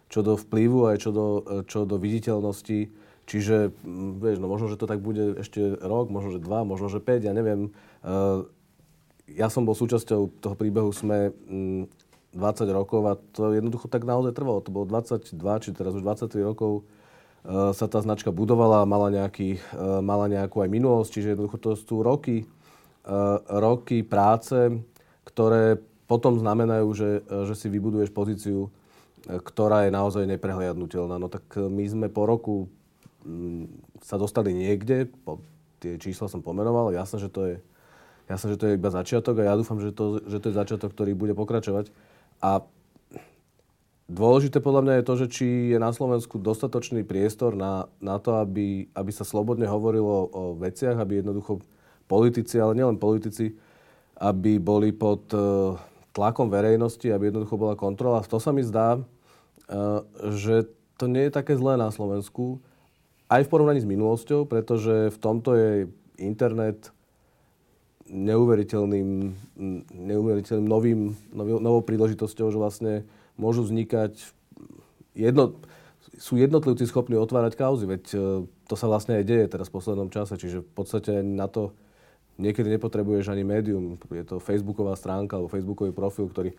[0.10, 1.28] čo do vplyvu aj čo do,
[1.66, 2.90] čo do viditeľnosti.
[3.26, 3.74] Čiže,
[4.22, 7.26] vieš, no možno, že to tak bude ešte rok, možno, že dva, možno, že päť,
[7.26, 7.74] ja neviem.
[9.26, 11.34] Ja som bol súčasťou toho príbehu sme
[12.36, 14.60] 20 hm, rokov a to jednoducho tak naozaj trvalo.
[14.60, 15.32] To bolo 22,
[15.64, 16.84] či teraz už 23 rokov
[17.46, 21.78] Eh, sa tá značka budovala, mala, nejaký, eh, mala nejakú aj minulosť, čiže jednoducho to
[21.78, 24.82] sú roky, eh, roky práce,
[25.30, 25.78] ktoré
[26.10, 28.70] potom znamenajú, že, že si vybuduješ pozíciu,
[29.26, 31.18] ktorá je naozaj neprehliadnutelná.
[31.18, 32.70] No tak my sme po roku
[34.06, 35.42] sa dostali niekde, po,
[35.82, 37.56] tie čísla som pomenoval, jasné, že to je,
[38.30, 40.94] jasné, že to je iba začiatok a ja dúfam, že to, že to je začiatok,
[40.94, 41.90] ktorý bude pokračovať.
[42.40, 42.64] A
[44.06, 48.38] Dôležité podľa mňa je to, že či je na Slovensku dostatočný priestor na, na to,
[48.38, 51.66] aby, aby sa slobodne hovorilo o veciach, aby jednoducho
[52.06, 53.58] politici, ale nielen politici,
[54.22, 55.74] aby boli pod uh,
[56.14, 58.22] tlakom verejnosti, aby jednoducho bola kontrola.
[58.30, 59.02] To sa mi zdá,
[60.32, 62.62] že to nie je také zlé na Slovensku,
[63.28, 65.72] aj v porovnaní s minulosťou, pretože v tomto je
[66.22, 66.95] internet
[68.06, 69.10] neuveriteľným,
[69.90, 71.00] neuveriteľným novým,
[71.34, 72.94] novou príležitosťou, že vlastne
[73.36, 74.14] môžu vznikať
[75.18, 75.58] jedno,
[76.16, 78.18] sú jednotlivci schopní otvárať kauzy, veď e,
[78.70, 81.76] to sa vlastne aj deje teraz v poslednom čase, čiže v podstate na to
[82.38, 84.00] niekedy nepotrebuješ ani médium.
[84.12, 86.52] Je to facebooková stránka alebo facebookový profil, ktorý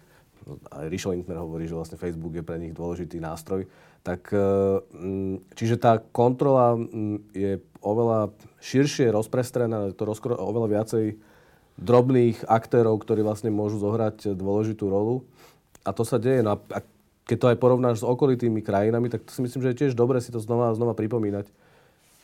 [0.70, 3.66] aj Rišo Lindner hovorí, že vlastne Facebook je pre nich dôležitý nástroj.
[4.06, 4.46] Tak, e,
[5.56, 6.78] čiže tá kontrola
[7.34, 11.04] je oveľa širšie rozprestrená, to rozkro, oveľa viacej
[11.76, 15.24] drobných aktérov, ktorí vlastne môžu zohrať dôležitú rolu.
[15.84, 16.42] A to sa deje.
[16.42, 16.78] No a
[17.26, 20.22] keď to aj porovnáš s okolitými krajinami, tak to si myslím, že je tiež dobre
[20.22, 21.46] si to znova znova pripomínať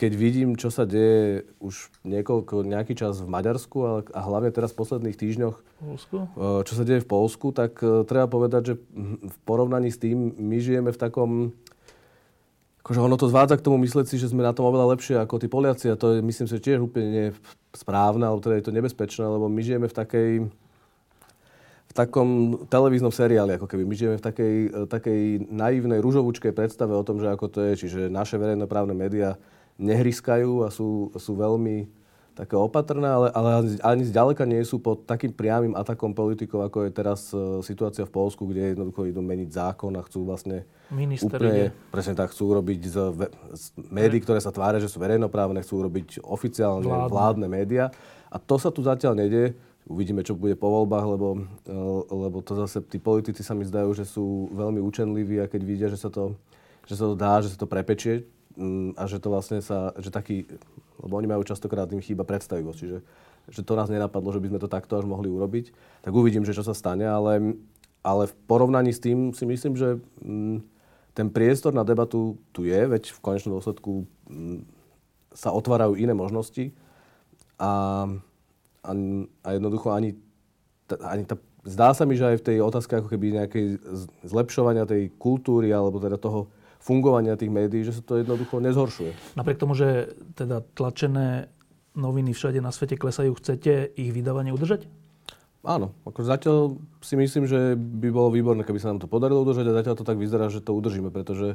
[0.03, 4.75] keď vidím, čo sa deje už niekoľko, nejaký čas v Maďarsku a, a hlavne teraz
[4.75, 6.17] v posledných týždňoch, Polsku?
[6.27, 8.75] E, čo sa deje v Polsku, tak uh, treba povedať, že
[9.23, 11.31] v porovnaní s tým my žijeme v takom...
[12.83, 15.39] Akože ono to zvádza k tomu mysleť si, že sme na tom oveľa lepšie ako
[15.39, 17.31] tí Poliaci a to je, myslím si, tiež úplne
[17.71, 20.31] správne, alebo teda je to nebezpečné, lebo my žijeme v takej
[21.93, 23.85] v takom televíznom seriáli, ako keby.
[23.85, 24.57] My žijeme v takej,
[24.89, 25.21] takej
[25.53, 27.85] naivnej, rúžovúčkej predstave o tom, že ako to je.
[27.85, 29.37] Čiže naše verejnoprávne médiá
[29.77, 31.85] nehryskajú a sú, sú veľmi
[32.33, 36.91] také opatrné, ale, ale ani zďaleka nie sú pod takým priamým atakom politikov, ako je
[36.91, 41.73] teraz uh, situácia v Polsku, kde jednoducho idú meniť zákon a chcú vlastne Minister úplne,
[41.73, 41.93] ide.
[41.93, 42.97] presne tak, chcú urobiť z,
[43.53, 47.13] z médií, ktoré sa tvária, že sú verejnoprávne, chcú urobiť oficiálne vládne.
[47.13, 47.87] vládne médiá.
[48.33, 49.53] A to sa tu zatiaľ nedie.
[49.85, 51.29] Uvidíme, čo bude po voľbách, lebo,
[51.69, 55.61] uh, lebo to zase tí politici sa mi zdajú, že sú veľmi učenliví a keď
[55.61, 56.33] vidia, že sa to,
[56.89, 58.25] že sa to dá, že sa to prepečie,
[58.57, 60.45] Mm, a že to vlastne sa, že taký,
[61.03, 62.99] lebo oni majú častokrát im chýba predstavivosť, čiže
[63.51, 65.75] že to nás nenapadlo, že by sme to takto až mohli urobiť,
[66.07, 67.59] tak uvidím, že čo sa stane, ale,
[68.07, 70.63] ale v porovnaní s tým si myslím, že mm,
[71.13, 74.63] ten priestor na debatu tu je, veď v konečnom dôsledku mm,
[75.35, 76.71] sa otvárajú iné možnosti
[77.59, 78.07] a,
[78.87, 78.91] a,
[79.43, 80.15] a jednoducho ani,
[81.03, 81.35] ani tá,
[81.67, 83.81] zdá sa mi, že aj v tej otázke ako keby nejakej
[84.27, 86.51] zlepšovania tej kultúry alebo teda toho,
[86.83, 89.39] fungovania tých médií, že sa to jednoducho nezhoršuje.
[89.39, 91.47] Napriek tomu, že teda tlačené
[91.95, 94.91] noviny všade na svete klesajú, chcete ich vydávanie udržať?
[95.63, 96.59] Áno, ako zatiaľ
[96.99, 100.09] si myslím, že by bolo výborné, keby sa nám to podarilo udržať a zatiaľ to
[100.09, 101.55] tak vyzerá, že to udržíme, pretože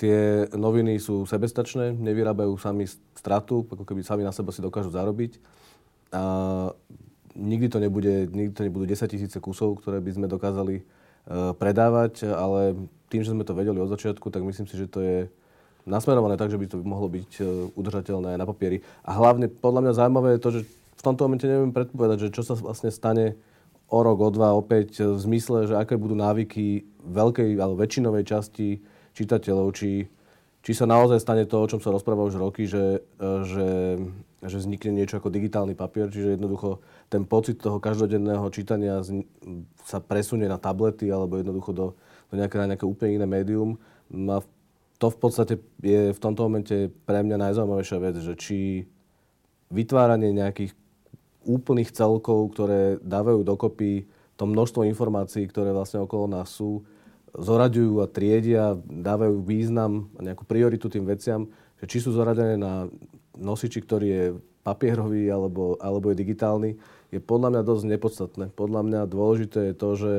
[0.00, 5.38] tie noviny sú sebestačné, nevyrábajú sami stratu, ako keby sami na seba si dokážu zarobiť.
[6.16, 6.22] A
[7.36, 12.24] nikdy to nebude, nikdy to nebudú 10 tisíce kusov, ktoré by sme dokázali uh, predávať,
[12.32, 15.18] ale tým, že sme to vedeli od začiatku, tak myslím si, že to je
[15.86, 17.42] nasmerované tak, že by to mohlo byť e,
[17.78, 18.82] udržateľné na papieri.
[19.06, 20.60] A hlavne podľa mňa zaujímavé je to, že
[20.98, 23.38] v tomto momente neviem predpovedať, že čo sa vlastne stane
[23.86, 28.80] o rok, o dva, opäť v zmysle, že aké budú návyky veľkej alebo väčšinovej časti
[29.14, 30.08] čitateľov, či,
[30.64, 33.68] či sa naozaj stane to, o čom sa rozpráva už roky, že, e, že,
[34.44, 39.00] že vznikne niečo ako digitálny papier, čiže jednoducho ten pocit toho každodenného čítania
[39.84, 41.86] sa presunie na tablety alebo jednoducho do,
[42.28, 43.80] do nejaké, na nejaké úplne iné médium.
[44.12, 44.44] A
[45.00, 48.58] to v podstate je v tomto momente pre mňa najzaujímavejšia vec, že či
[49.72, 50.76] vytváranie nejakých
[51.44, 56.82] úplných celkov, ktoré dávajú dokopy to množstvo informácií, ktoré vlastne okolo nás sú,
[57.34, 61.50] zoraďujú a triedia, dávajú význam a nejakú prioritu tým veciam,
[61.82, 62.86] že či sú zoradené na
[63.34, 64.24] nosiči, ktorý je
[64.64, 66.70] papierový alebo, alebo je digitálny,
[67.12, 68.44] je podľa mňa dosť nepodstatné.
[68.56, 70.14] Podľa mňa dôležité je to, že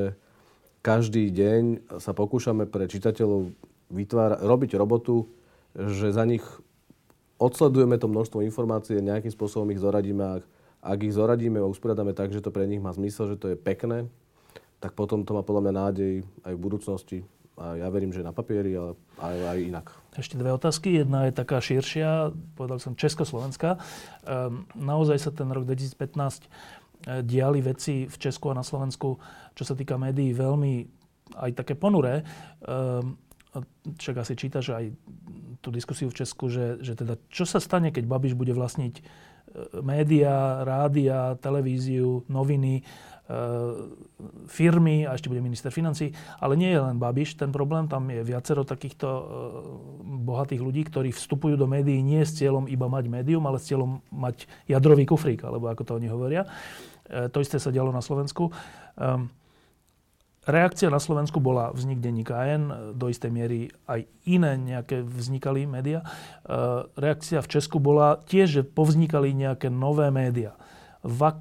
[0.86, 3.52] každý deň sa pokúšame pre čitateľov
[3.90, 5.26] vytvára, robiť robotu,
[5.74, 6.46] že za nich
[7.42, 10.34] odsledujeme to množstvo informácií, nejakým spôsobom ich zoradíme a
[10.86, 13.58] ak ich zoradíme a usporiadame tak, že to pre nich má zmysel, že to je
[13.58, 14.06] pekné,
[14.78, 16.14] tak potom to má podľa mňa nádej
[16.46, 17.20] aj v budúcnosti.
[17.56, 19.86] A ja verím, že na papieri, ale aj, aj inak.
[20.12, 21.00] Ešte dve otázky.
[21.00, 23.80] Jedna je taká širšia, povedal som Československá.
[24.28, 26.52] Ehm, naozaj sa ten rok 2015
[27.22, 29.22] diali veci v Česku a na Slovensku,
[29.54, 30.74] čo sa týka médií, veľmi
[31.38, 32.28] aj také ponuré.
[32.66, 33.16] Ehm,
[33.96, 34.92] však asi čítaš aj
[35.64, 39.04] tú diskusiu v Česku, že, že teda čo sa stane, keď Babiš bude vlastniť e,
[39.80, 43.15] média, rádia, televíziu, noviny, E,
[44.46, 46.14] firmy a ešte bude minister financí.
[46.38, 49.24] Ale nie je len Babiš ten problém, tam je viacero takýchto e,
[50.06, 54.06] bohatých ľudí, ktorí vstupujú do médií nie s cieľom iba mať médium, ale s cieľom
[54.14, 56.46] mať jadrový kufrík, alebo ako to oni hovoria.
[57.10, 58.54] E, to isté sa dialo na Slovensku.
[60.46, 66.06] Reakcia na Slovensku bola vznik denníka AN, do istej miery aj iné nejaké vznikali médiá.
[66.94, 70.54] Reakcia v Česku bola tiež, že povznikali nejaké nové médiá.
[71.02, 71.34] V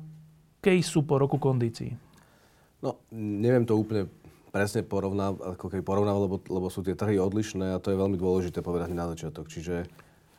[0.64, 1.92] akej sú po roku kondícií?
[2.80, 4.08] No, neviem to úplne
[4.48, 8.16] presne porovná, ako keby porovnával, lebo, lebo sú tie trhy odlišné a to je veľmi
[8.16, 9.52] dôležité povedať na začiatok.
[9.52, 9.84] Čiže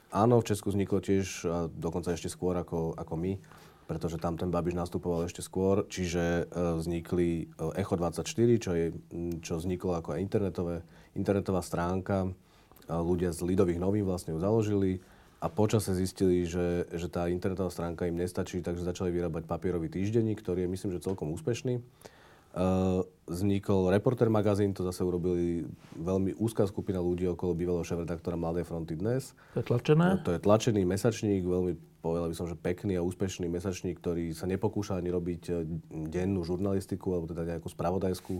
[0.09, 3.37] áno, v Česku vzniklo tiež, a dokonca ešte skôr ako, ako my,
[3.85, 8.25] pretože tam ten Babiš nastupoval ešte skôr, čiže e, vznikli e, Echo 24,
[8.57, 8.97] čo, je,
[9.45, 10.81] čo vzniklo ako internetové,
[11.13, 12.33] internetová stránka.
[12.89, 15.05] Ľudia z Lidových novín vlastne ju založili
[15.45, 20.41] a počase zistili, že, že tá internetová stránka im nestačí, takže začali vyrábať papierový týždenník,
[20.41, 21.85] ktorý je myslím, že celkom úspešný.
[22.55, 25.67] Uh, vznikol Reporter magazín, to zase urobili
[25.99, 29.35] veľmi úzká skupina ľudí okolo bývalého šéf-redaktora Mladej fronty dnes.
[29.53, 30.23] To je tlačené?
[30.23, 34.47] To je tlačený mesačník, veľmi povedal by som, že pekný a úspešný mesačník, ktorý sa
[34.47, 35.53] nepokúša ani robiť e,
[36.07, 38.39] dennú žurnalistiku alebo teda nejakú spravodajskú,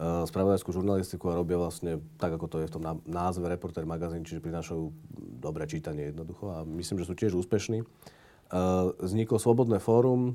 [0.00, 4.42] spravodajskú žurnalistiku a robia vlastne tak, ako to je v tom názve Reporter magazín, čiže
[4.42, 4.90] prinášajú
[5.38, 7.86] dobré čítanie jednoducho a myslím, že sú tiež úspešní.
[8.50, 10.34] Uh, vzniklo Slobodné fórum,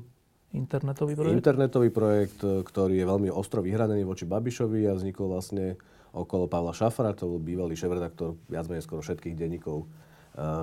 [0.50, 1.36] Internetový projekt?
[1.38, 5.78] Internetový projekt, e, ktorý je veľmi ostro vyhranený voči Babišovi a vznikol vlastne
[6.10, 9.86] okolo Pavla Šafara, to bol bývalý šéf-redaktor viac menej skoro všetkých denníkov e,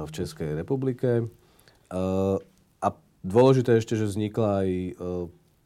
[0.04, 1.24] v Českej republike.
[1.24, 1.26] E,
[2.84, 2.88] a
[3.24, 4.70] dôležité ešte, že vznikla aj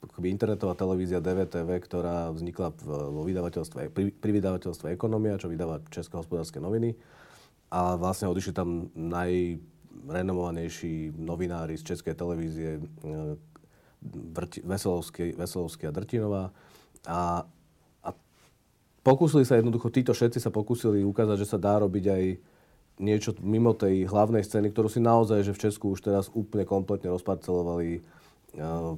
[0.01, 6.17] akoby internetová televízia DVTV, ktorá vznikla vo vydavateľstve, pri, pri vydavateľstve Ekonomia, čo vydáva České
[6.17, 6.97] hospodárske noviny.
[7.69, 12.81] A vlastne odišli tam najrenomovanejší novinári z Českej televízie,
[14.01, 16.49] Drti, Veselovský, Veselovský a Drtinová.
[17.05, 17.45] A,
[18.01, 18.09] a
[19.05, 22.41] pokúsili sa jednoducho, títo všetci sa pokúsili ukázať, že sa dá robiť aj
[23.01, 27.13] niečo mimo tej hlavnej scény, ktorú si naozaj, že v Česku už teraz úplne kompletne
[27.13, 28.01] rozparcelovali
[28.57, 28.97] uh,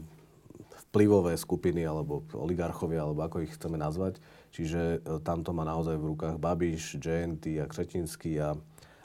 [0.93, 4.21] vplyvové skupiny alebo oligarchovia, alebo ako ich chceme nazvať.
[4.53, 8.53] Čiže uh, tam to má naozaj v rukách Babiš, JNT a Křetinský a,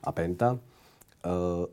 [0.05, 0.61] a Penta.
[1.24, 1.64] Uh,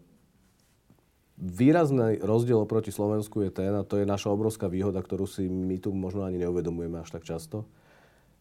[1.36, 5.76] Výrazný rozdiel oproti Slovensku je ten, a to je naša obrovská výhoda, ktorú si my
[5.84, 7.68] tu možno ani neuvedomujeme až tak často,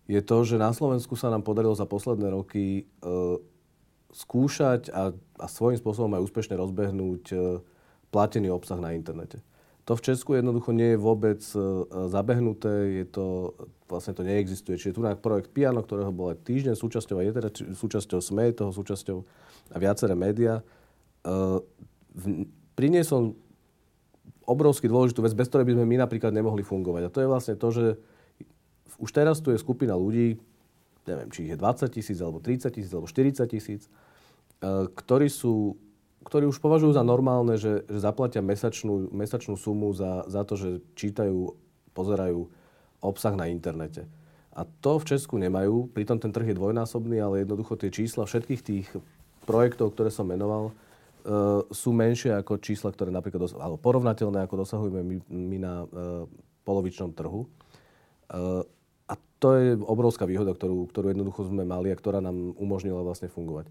[0.04, 3.08] je to, že na Slovensku sa nám podarilo za posledné roky e,
[4.12, 7.36] skúšať a, a svojím spôsobom aj úspešne rozbehnúť e,
[8.12, 9.40] platený obsah na internete.
[9.84, 11.60] To v Česku jednoducho nie je vôbec e,
[12.08, 13.52] zabehnuté, je to,
[13.84, 14.80] vlastne to neexistuje.
[14.80, 18.56] Čiže tu na projekt Piano, ktorého bol aj týždeň súčasťou, a je teda súčasťou SME,
[18.56, 19.18] toho súčasťou
[19.72, 20.64] a viaceré médiá, e,
[22.16, 23.36] v, priniesol
[24.48, 27.02] obrovsky dôležitú vec, bez ktorej by sme my napríklad nemohli fungovať.
[27.04, 27.86] A to je vlastne to, že
[28.96, 30.40] už teraz tu je skupina ľudí,
[31.04, 33.90] neviem, či ich je 20 tisíc, alebo 30 tisíc, alebo 40 tisíc, e,
[34.88, 35.76] ktorí sú
[36.24, 40.70] ktorí už považujú za normálne, že, že zaplatia mesačnú, mesačnú sumu za, za to, že
[40.96, 41.52] čítajú,
[41.92, 42.48] pozerajú
[43.04, 44.08] obsah na internete.
[44.54, 48.60] A to v Česku nemajú, pritom ten trh je dvojnásobný, ale jednoducho tie čísla všetkých
[48.62, 48.86] tých
[49.44, 54.64] projektov, ktoré som menoval, uh, sú menšie ako čísla, ktoré napríklad, dos- alebo porovnateľné, ako
[54.64, 55.88] dosahujeme my, my na uh,
[56.62, 57.44] polovičnom trhu.
[58.30, 58.64] Uh,
[59.10, 63.28] a to je obrovská výhoda, ktorú, ktorú jednoducho sme mali a ktorá nám umožnila vlastne
[63.28, 63.68] fungovať.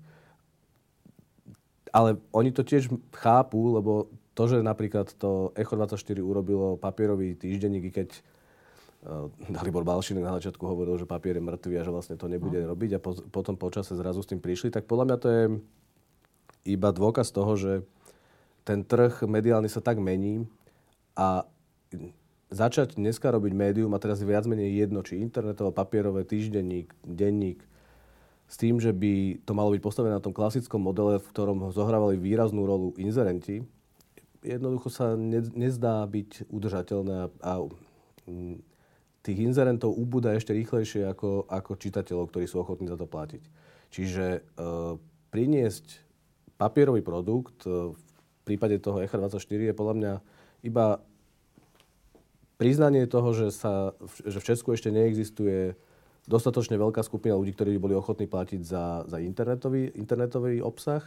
[1.93, 7.93] Ale oni to tiež chápu, lebo to, že napríklad to Echo 24 urobilo papierový týždenník,
[7.93, 8.09] keď
[9.05, 12.57] uh, Dalibor Balšinek na začiatku hovoril, že papier je mŕtvý a že vlastne to nebude
[12.65, 12.73] no.
[12.73, 15.43] robiť a po, potom počase zrazu s tým prišli, tak podľa mňa to je
[16.73, 17.85] iba dôkaz toho, že
[18.65, 20.49] ten trh mediálny sa tak mení
[21.13, 21.45] a
[22.53, 27.59] začať dneska robiť médium a teraz viac menej jedno, či internetové, papierové, týždenník, denník,
[28.53, 32.21] s tým, že by to malo byť postavené na tom klasickom modele, v ktorom zohrávali
[32.21, 33.65] výraznú rolu inzerenti,
[34.45, 37.53] jednoducho sa ne, nezdá byť udržateľné a, a
[39.25, 43.41] tých inzerentov ubúda ešte rýchlejšie ako, ako čitateľov, ktorí sú ochotní za to platiť.
[43.89, 44.41] Čiže e,
[45.33, 46.05] priniesť
[46.61, 50.13] papierový produkt e, v prípade toho ECHA24 je podľa mňa
[50.67, 51.01] iba
[52.61, 53.97] priznanie toho, že, sa,
[54.27, 55.73] že v Česku ešte neexistuje
[56.27, 61.03] dostatočne veľká skupina ľudí, ktorí by boli ochotní platiť za, za internetový, internetový obsah.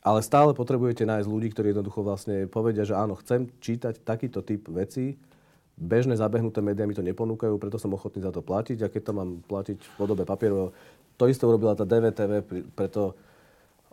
[0.00, 4.64] Ale stále potrebujete nájsť ľudí, ktorí jednoducho vlastne povedia, že áno, chcem čítať takýto typ
[4.72, 5.20] vecí,
[5.76, 9.12] bežné zabehnuté médiá mi to neponúkajú, preto som ochotný za to platiť a keď to
[9.16, 10.72] mám platiť v podobe papierového,
[11.20, 12.32] to isté urobila tá DVTV,
[12.72, 13.16] preto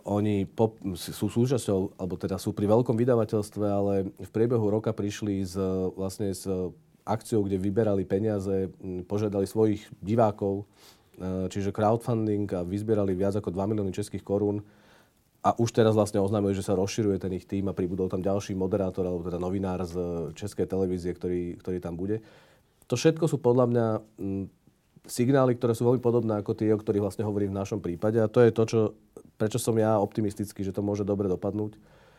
[0.08, 5.44] oni pop, sú súčasťou, alebo teda sú pri veľkom vydavateľstve, ale v priebehu roka prišli
[5.44, 5.56] s,
[5.92, 6.48] vlastne s
[7.08, 8.68] akciou, kde vyberali peniaze,
[9.08, 10.68] požiadali svojich divákov,
[11.16, 14.60] e, čiže crowdfunding a vyzbierali viac ako 2 milióny českých korún.
[15.40, 18.52] A už teraz vlastne oznámili, že sa rozširuje ten ich tým a pribudol tam ďalší
[18.58, 19.96] moderátor alebo teda novinár z
[20.34, 22.20] Českej televízie, ktorý, ktorý tam bude.
[22.90, 23.86] To všetko sú podľa mňa
[25.08, 28.20] signály, ktoré sú veľmi podobné ako tie, o ktorých vlastne hovorím v našom prípade.
[28.20, 28.80] A to je to, čo,
[29.40, 31.78] prečo som ja optimistický, že to môže dobre dopadnúť.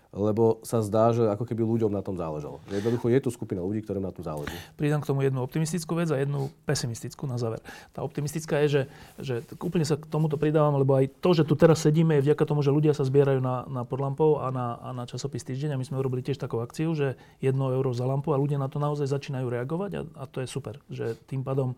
[0.09, 2.57] Lebo sa zdá, že ako keby ľuďom na tom záležalo.
[2.73, 4.57] Jednoducho je tu skupina ľudí, ktorým na tom záleží.
[4.73, 7.61] Pridám k tomu jednu optimistickú vec a jednu pesimistickú na záver.
[7.93, 8.81] Tá optimistická je, že,
[9.21, 12.41] že úplne sa k tomuto pridávam, lebo aj to, že tu teraz sedíme, je vďaka
[12.41, 15.77] tomu, že ľudia sa zbierajú na, na podlampov a na, a na časopis Týždeň.
[15.77, 17.13] A my sme urobili tiež takú akciu, že
[17.45, 20.47] 1 euro za lampu a ľudia na to naozaj začínajú reagovať a, a to je
[20.49, 20.81] super.
[20.89, 21.77] Že tým pádom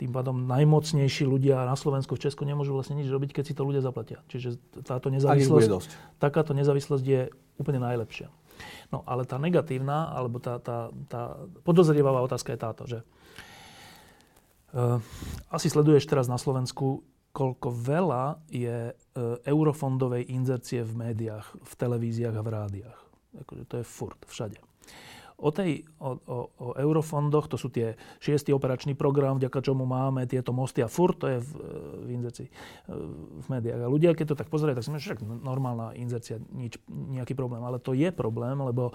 [0.00, 3.68] tým pádom najmocnejší ľudia na Slovensku, v Česku nemôžu vlastne nič robiť, keď si to
[3.68, 4.24] ľudia zaplatia.
[4.32, 7.28] Čiže táto nezávislosť, takáto nezávislosť je
[7.60, 8.32] úplne najlepšia.
[8.88, 11.36] No ale tá negatívna, alebo tá, tá, tá
[11.68, 12.98] podozrievavá otázka je táto, že
[14.72, 14.96] uh,
[15.52, 17.04] asi sleduješ teraz na Slovensku,
[17.36, 22.98] koľko veľa je uh, eurofondovej inzercie v médiách, v televíziách a v rádiách.
[23.44, 24.69] Akože to je furt, všade.
[25.40, 30.28] O, tej, o, o, o eurofondoch, to sú tie šiestý operačný program, vďaka čomu máme
[30.28, 31.50] tieto mosty a furt to je v,
[32.04, 32.48] v inzercii,
[33.40, 33.80] v médiách.
[33.80, 37.64] A ľudia, keď to tak pozerajú, tak si myslí, že normálna inzercia, nič, nejaký problém.
[37.64, 38.92] Ale to je problém, lebo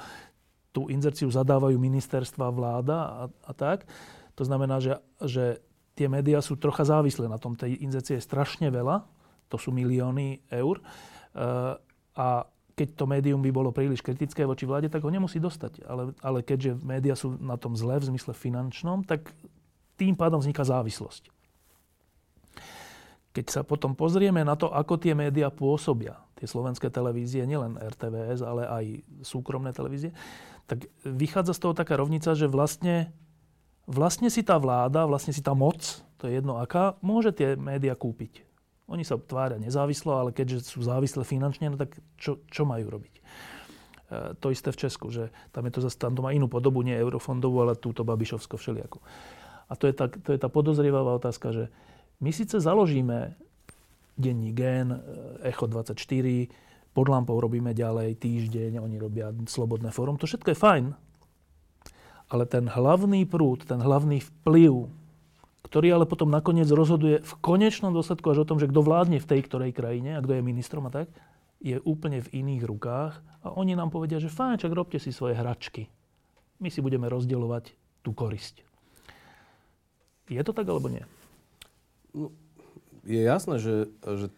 [0.69, 3.89] tú inzerciu zadávajú ministerstva, vláda a, a tak.
[4.35, 5.63] To znamená, že, že
[5.95, 7.55] tie médiá sú trocha závislé na tom.
[7.55, 9.07] Tej inzercie je strašne veľa,
[9.47, 10.83] to sú milióny eur.
[11.31, 11.79] Uh,
[12.15, 15.87] a keď to médium by bolo príliš kritické voči vláde, tak ho nemusí dostať.
[15.87, 19.31] Ale, ale keďže médiá sú na tom zle v zmysle finančnom, tak
[19.95, 21.31] tým pádom vzniká závislosť.
[23.31, 28.43] Keď sa potom pozrieme na to, ako tie médiá pôsobia, tie slovenské televízie, nielen RTVS,
[28.43, 28.85] ale aj
[29.23, 30.11] súkromné televízie,
[30.67, 33.11] tak vychádza z toho taká rovnica, že vlastne,
[33.87, 35.79] vlastne si tá vláda, vlastne si tá moc,
[36.19, 38.43] to je jedno aká, môže tie médiá kúpiť.
[38.85, 43.15] Oni sa tvária nezávislo, ale keďže sú závislé finančne, no tak čo, čo majú robiť?
[43.17, 43.21] E,
[44.37, 46.93] to isté v Česku, že tam je to zase, tam to má inú podobu, nie
[46.93, 49.01] eurofondovú, ale túto Babišovsko všelijakú.
[49.65, 51.63] A to je, tá, to je tá podozrievavá otázka, že
[52.21, 53.33] my síce založíme
[54.13, 54.99] denní gen, e,
[55.49, 55.97] Echo 24,
[56.93, 60.85] pod lampou robíme ďalej, týždeň, oni robia slobodné fórum, to všetko je fajn.
[62.29, 64.89] Ale ten hlavný prúd, ten hlavný vplyv
[65.65, 69.25] ktorý ale potom nakoniec rozhoduje v konečnom dôsledku až o tom, že kto vládne v
[69.25, 71.09] tej ktorej krajine a kto je ministrom a tak,
[71.57, 75.33] je úplne v iných rukách a oni nám povedia, že fajn, čak robte si svoje
[75.33, 75.89] hračky.
[76.61, 77.73] My si budeme rozdielovať
[78.05, 78.61] tú korisť.
[80.29, 81.01] Je to tak alebo nie?
[82.13, 82.29] No,
[83.01, 84.29] je jasné, že, že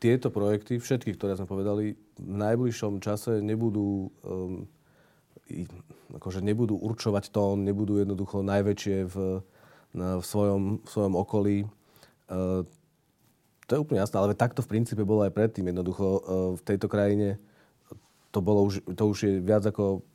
[0.00, 4.64] tieto projekty, všetky, ktoré sme povedali, v najbližšom čase nebudú, um,
[6.12, 9.16] akože nebudú určovať tón, nebudú jednoducho najväčšie v,
[9.94, 11.56] v svojom, v svojom okolí.
[11.64, 11.68] E,
[13.66, 15.70] to je úplne jasné, ale takto v princípe bolo aj predtým.
[15.70, 16.20] Jednoducho e,
[16.58, 17.42] v tejto krajine
[18.30, 20.06] to, bolo už, to už je viac ako...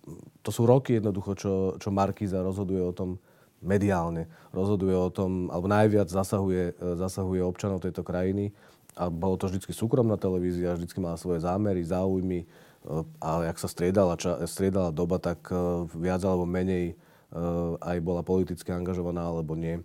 [0.45, 3.19] To sú roky jednoducho, čo, čo Markiza rozhoduje o tom
[3.59, 4.31] mediálne.
[4.55, 8.55] Rozhoduje o tom, alebo najviac zasahuje, e, zasahuje občanov tejto krajiny.
[8.95, 12.47] A bolo to vždy súkromná televízia, vždy mala svoje zámery, záujmy.
[13.19, 15.51] A jak sa striedala, ča, striedala doba, tak
[15.97, 16.95] viac alebo menej
[17.83, 19.83] aj bola politicky angažovaná alebo nie.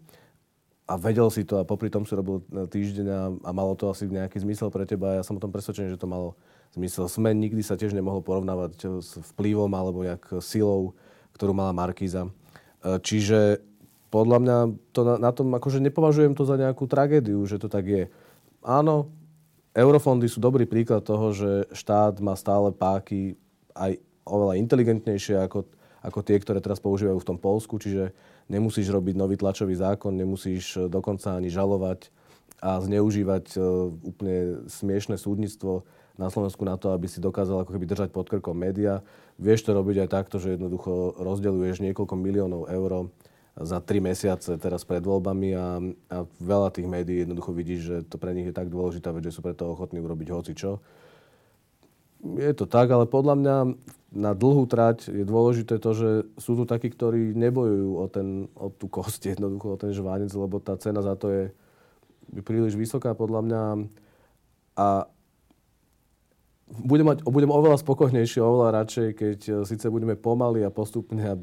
[0.90, 4.10] A vedel si to a popri tom si robil týždeň a, a malo to asi
[4.10, 5.18] nejaký zmysel pre teba.
[5.18, 6.34] Ja som o tom presvedčený, že to malo
[6.74, 7.06] zmysel.
[7.06, 10.98] Sme nikdy sa tiež nemohol porovnávať s vplyvom alebo nejak silou,
[11.34, 12.26] ktorú mala Markíza.
[12.80, 13.62] Eh, čiže
[14.10, 14.56] podľa mňa
[14.90, 18.04] to na, na tom, akože nepovažujem to za nejakú tragédiu, že to tak je.
[18.66, 19.14] Áno,
[19.70, 23.38] eurofondy sú dobrý príklad toho, že štát má stále páky
[23.78, 25.70] aj oveľa inteligentnejšie ako
[26.00, 28.16] ako tie, ktoré teraz používajú v tom Polsku, čiže
[28.48, 32.08] nemusíš robiť nový tlačový zákon, nemusíš e, dokonca ani žalovať
[32.60, 33.58] a zneužívať e,
[34.04, 34.36] úplne
[34.68, 35.84] smiešne súdnictvo
[36.20, 39.00] na Slovensku na to, aby si dokázal ako keby držať pod krkom média.
[39.40, 43.08] Vieš to robiť aj takto, že jednoducho rozdeľuješ niekoľko miliónov eur
[43.56, 45.80] za tri mesiace teraz pred voľbami a,
[46.12, 49.34] a veľa tých médií jednoducho vidíš, že to pre nich je tak dôležitá vec, že
[49.36, 50.80] sú preto ochotní urobiť hoci čo.
[52.20, 53.56] Je to tak, ale podľa mňa
[54.10, 58.68] na dlhú trať je dôležité to, že sú tu takí, ktorí nebojujú o, ten, o
[58.68, 61.44] tú kosť, jednoducho o ten žvánec, lebo tá cena za to je
[62.42, 63.62] príliš vysoká podľa mňa.
[64.78, 65.08] A
[66.70, 71.34] budem, mať, budem oveľa spokojnejší, oveľa radšej, keď e, síce budeme pomaly a postupne a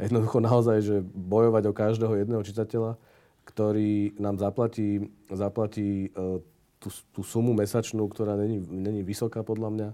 [0.00, 2.96] jednoducho naozaj, že bojovať o každého jedného čitateľa,
[3.44, 6.38] ktorý nám zaplatí, zaplatí uh,
[6.78, 9.88] tú, tú sumu mesačnú, ktorá není, není vysoká podľa mňa,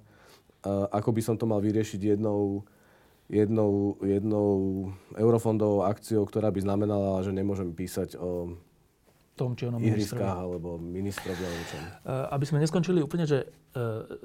[0.66, 2.66] ako by som to mal vyriešiť jednou,
[3.30, 4.48] jednou, jednou
[5.14, 8.58] eurofondovou akciou, ktorá by znamenala, že nemôžem písať o
[9.38, 11.82] tom, či onom ihriskách alebo ministrovi alebo čom.
[12.34, 13.46] Aby sme neskončili úplne, že e,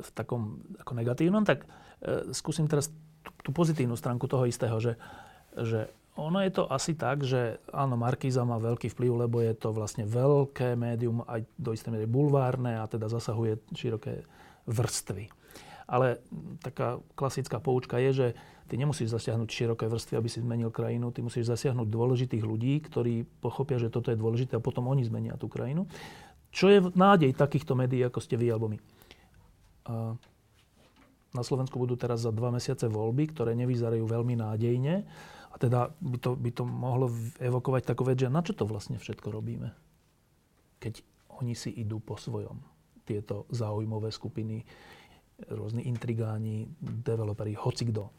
[0.01, 1.69] v takom ako negatívnom, tak
[2.01, 2.89] e, skúsim teraz
[3.45, 4.97] tú pozitívnu stránku toho istého, že,
[5.53, 9.69] že ono je to asi tak, že áno, Markíza má veľký vplyv, lebo je to
[9.69, 14.25] vlastne veľké médium, aj do istej miery bulvárne a teda zasahuje široké
[14.65, 15.29] vrstvy.
[15.93, 16.25] Ale
[16.65, 18.27] taká klasická poučka je, že
[18.65, 21.13] ty nemusíš zasiahnuť široké vrstvy, aby si zmenil krajinu.
[21.13, 25.37] Ty musíš zasiahnuť dôležitých ľudí, ktorí pochopia, že toto je dôležité a potom oni zmenia
[25.37, 25.85] tú krajinu.
[26.49, 28.77] Čo je nádej takýchto médií, ako ste vy alebo my?
[31.33, 35.05] Na Slovensku budú teraz za dva mesiace voľby, ktoré nevyzerajú veľmi nádejne.
[35.53, 38.97] A teda by to, by to mohlo evokovať takú vec, že na čo to vlastne
[38.97, 39.69] všetko robíme?
[40.81, 41.05] Keď
[41.41, 42.61] oni si idú po svojom.
[43.03, 44.63] Tieto záujmové skupiny,
[45.49, 48.11] rôzni intrigáni, developeri, hoci kto.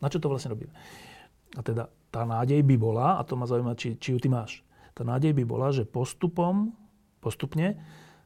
[0.00, 0.72] Na čo to vlastne robíme?
[1.58, 4.62] A teda tá nádej by bola, a to ma zaujíma, či, či ju ty máš,
[4.94, 6.74] tá nádej by bola, že postupom,
[7.18, 7.78] postupne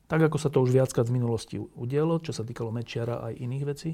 [0.05, 3.65] tak ako sa to už viackrát v minulosti udialo, čo sa týkalo Mečiara aj iných
[3.65, 3.91] vecí,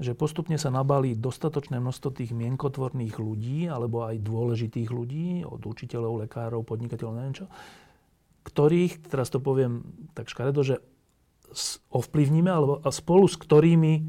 [0.00, 6.24] že postupne sa nabalí dostatočné množstvo tých mienkotvorných ľudí, alebo aj dôležitých ľudí, od učiteľov,
[6.24, 7.46] lekárov, podnikateľov, neviem čo,
[8.42, 9.84] ktorých, teraz to poviem
[10.16, 10.80] tak škaredo, že
[11.92, 14.08] ovplyvníme, alebo a spolu s ktorými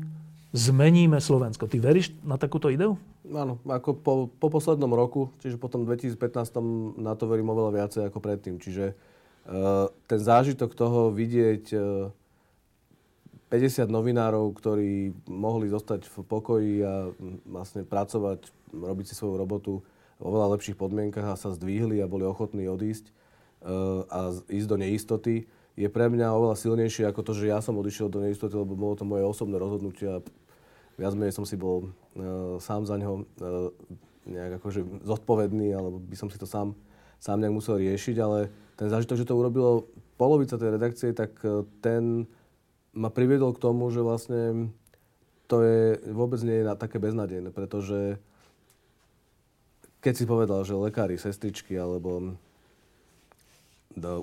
[0.53, 1.67] zmeníme Slovensko.
[1.67, 2.97] Ty veríš na takúto ideu?
[3.23, 6.19] Áno, ako po, po poslednom roku, čiže po tom 2015
[6.99, 8.59] na to verím oveľa viacej ako predtým.
[8.59, 8.93] Čiže
[9.43, 11.75] Eh, ten zážitok toho vidieť
[13.51, 19.35] 50 eh, novinárov, ktorí mohli zostať v pokoji a hm, vlastne pracovať, robiť si svoju
[19.35, 19.83] robotu
[20.15, 24.77] v oveľa lepších podmienkach a sa zdvihli a boli ochotní odísť eh, a ísť do
[24.79, 25.35] neistoty,
[25.73, 28.93] je pre mňa oveľa silnejšie ako to, že ja som odišiel do neistoty, lebo bolo
[28.93, 30.21] to moje osobné rozhodnutie a
[31.01, 31.89] viac menej som si bol
[32.61, 33.25] sám za ňo
[34.29, 36.77] nejak akože zodpovedný, alebo by som si to sám,
[37.19, 38.47] sám nejak musel riešiť, ale
[38.79, 42.23] ten zážitok, že to urobilo polovica tej redakcie, tak e, ten
[42.93, 44.71] ma priviedol k tomu, že vlastne
[45.51, 48.21] to je, vôbec nie je na také beznadejné, pretože
[49.99, 52.35] keď si povedal, že lekári, sestričky alebo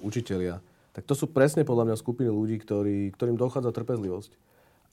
[0.00, 4.34] učitelia, tak to sú presne podľa mňa skupiny ľudí, ktorí, ktorým dochádza trpezlivosť.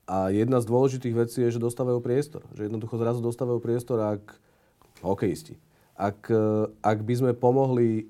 [0.08, 2.46] A jedna z dôležitých vecí je, že dostávajú priestor.
[2.56, 4.24] Že jednoducho zrazu dostávajú priestor, ak
[5.04, 5.60] hokejisti.
[5.98, 8.08] Ak, e, ak by sme pomohli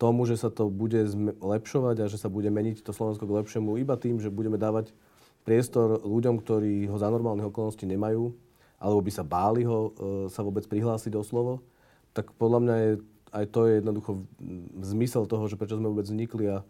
[0.00, 3.76] tomu, že sa to bude zlepšovať a že sa bude meniť to Slovensko k lepšiemu
[3.80, 4.96] iba tým, že budeme dávať
[5.44, 8.32] priestor ľuďom, ktorí ho za normálnych okolností nemajú,
[8.80, 11.64] alebo by sa báli ho e, sa vôbec prihlásiť o slovo,
[12.12, 12.92] tak podľa mňa je,
[13.34, 14.10] aj to je jednoducho
[14.84, 16.64] zmysel toho, že prečo sme vôbec vznikli a,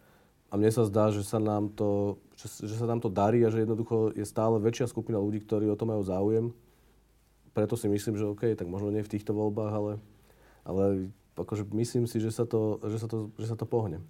[0.51, 3.55] a mne sa zdá, že sa, nám to, že, že sa nám to darí a
[3.55, 6.51] že jednoducho je stále väčšia skupina ľudí, ktorí o to majú záujem.
[7.55, 9.92] Preto si myslím, že OK, tak možno nie v týchto voľbách, ale,
[10.66, 10.84] ale
[11.38, 14.03] akože myslím si, že sa to, že sa to, že sa to pohne.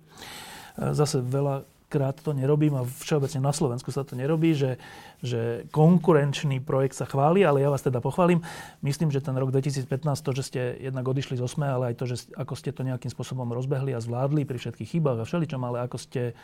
[0.81, 4.79] Zase veľa krát to nerobím a všeobecne na Slovensku sa to nerobí, že,
[5.19, 8.39] že konkurenčný projekt sa chváli, ale ja vás teda pochválim.
[8.87, 9.91] Myslím, že ten rok 2015,
[10.23, 13.11] to, že ste jednak odišli z OSME, ale aj to, že ako ste to nejakým
[13.11, 16.39] spôsobom rozbehli a zvládli pri všetkých chybách a všeličom, ale ako ste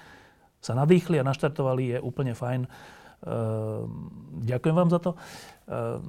[0.59, 2.66] sa nadýchli a naštartovali, je úplne fajn.
[2.66, 4.11] Ehm,
[4.44, 5.14] ďakujem vám za to.
[5.14, 6.03] Ehm,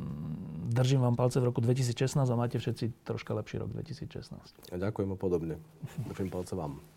[0.68, 4.74] držím vám palce v roku 2016 a máte všetci troška lepší rok 2016.
[4.74, 5.56] A ďakujem podobne.
[6.10, 6.97] Držím palce vám.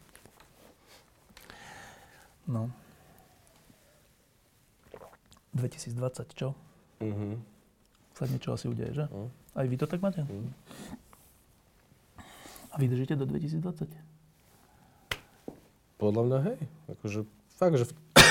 [2.49, 2.71] No.
[5.55, 6.55] 2020, čo?
[7.03, 7.35] Uh-huh.
[8.15, 9.05] Sa niečo asi udeje, že?
[9.11, 9.29] Uh-huh.
[9.57, 10.23] Aj vy to tak máte?
[10.23, 10.47] Uh-huh.
[12.71, 13.91] A vydržíte do 2020?
[15.99, 16.59] Podľa mňa, hej.
[16.97, 17.29] Akože,
[17.59, 17.87] fakt, že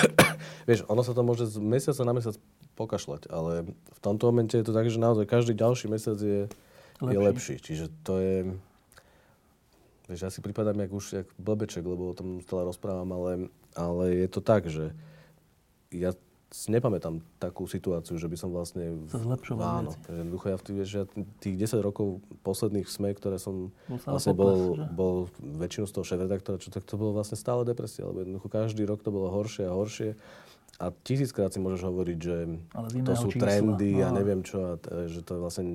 [0.69, 2.35] Vieš, ono sa to môže z mesiaca na mesiac
[2.79, 6.47] pokašľať, ale v tomto momente je to tak, že naozaj každý ďalší mesiac je
[7.03, 7.13] lepší.
[7.13, 7.55] Je lepší.
[7.59, 8.37] Čiže to je...
[10.07, 14.25] Vieš, ja si pripadám jak už jak blbeček, lebo o tom stále rozprávam, ale, ale
[14.25, 14.95] je to tak, že
[15.89, 16.13] ja
[16.49, 19.05] si nepamätám takú situáciu, že by som vlastne...
[19.05, 20.09] Sa zlepšoval Áno, veci.
[20.09, 21.05] jednoducho ja vieš, ja
[21.37, 26.57] tých 10 rokov posledných SME, ktoré som bol vlastne bol, bol väčšinu z toho šéf-redaktora,
[26.57, 29.77] čo tak to bolo vlastne stále depresia, lebo jednoducho každý rok to bolo horšie a
[29.77, 30.17] horšie.
[30.81, 32.37] A tisíckrát si môžeš hovoriť, že
[33.05, 33.45] to sú čísla.
[33.45, 34.05] trendy no.
[34.05, 35.65] a neviem čo, a t- že to je vlastne...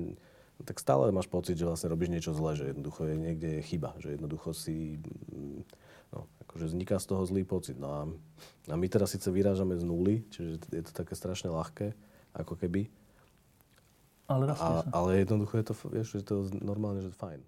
[0.55, 3.95] Tak stále máš pocit, že vlastne robíš niečo zlé, že jednoducho je niekde je chyba,
[3.99, 4.99] že jednoducho si
[5.31, 5.63] No,
[6.55, 7.75] akože vzniká z toho zlý pocit.
[7.75, 8.01] No a,
[8.71, 11.91] a my teraz síce vyrážame z nuly, čiže je to také strašne ľahké,
[12.31, 12.87] ako keby.
[14.31, 17.43] Ale, a, ale jednoducho je to, vieš, že to normálne, že fajn.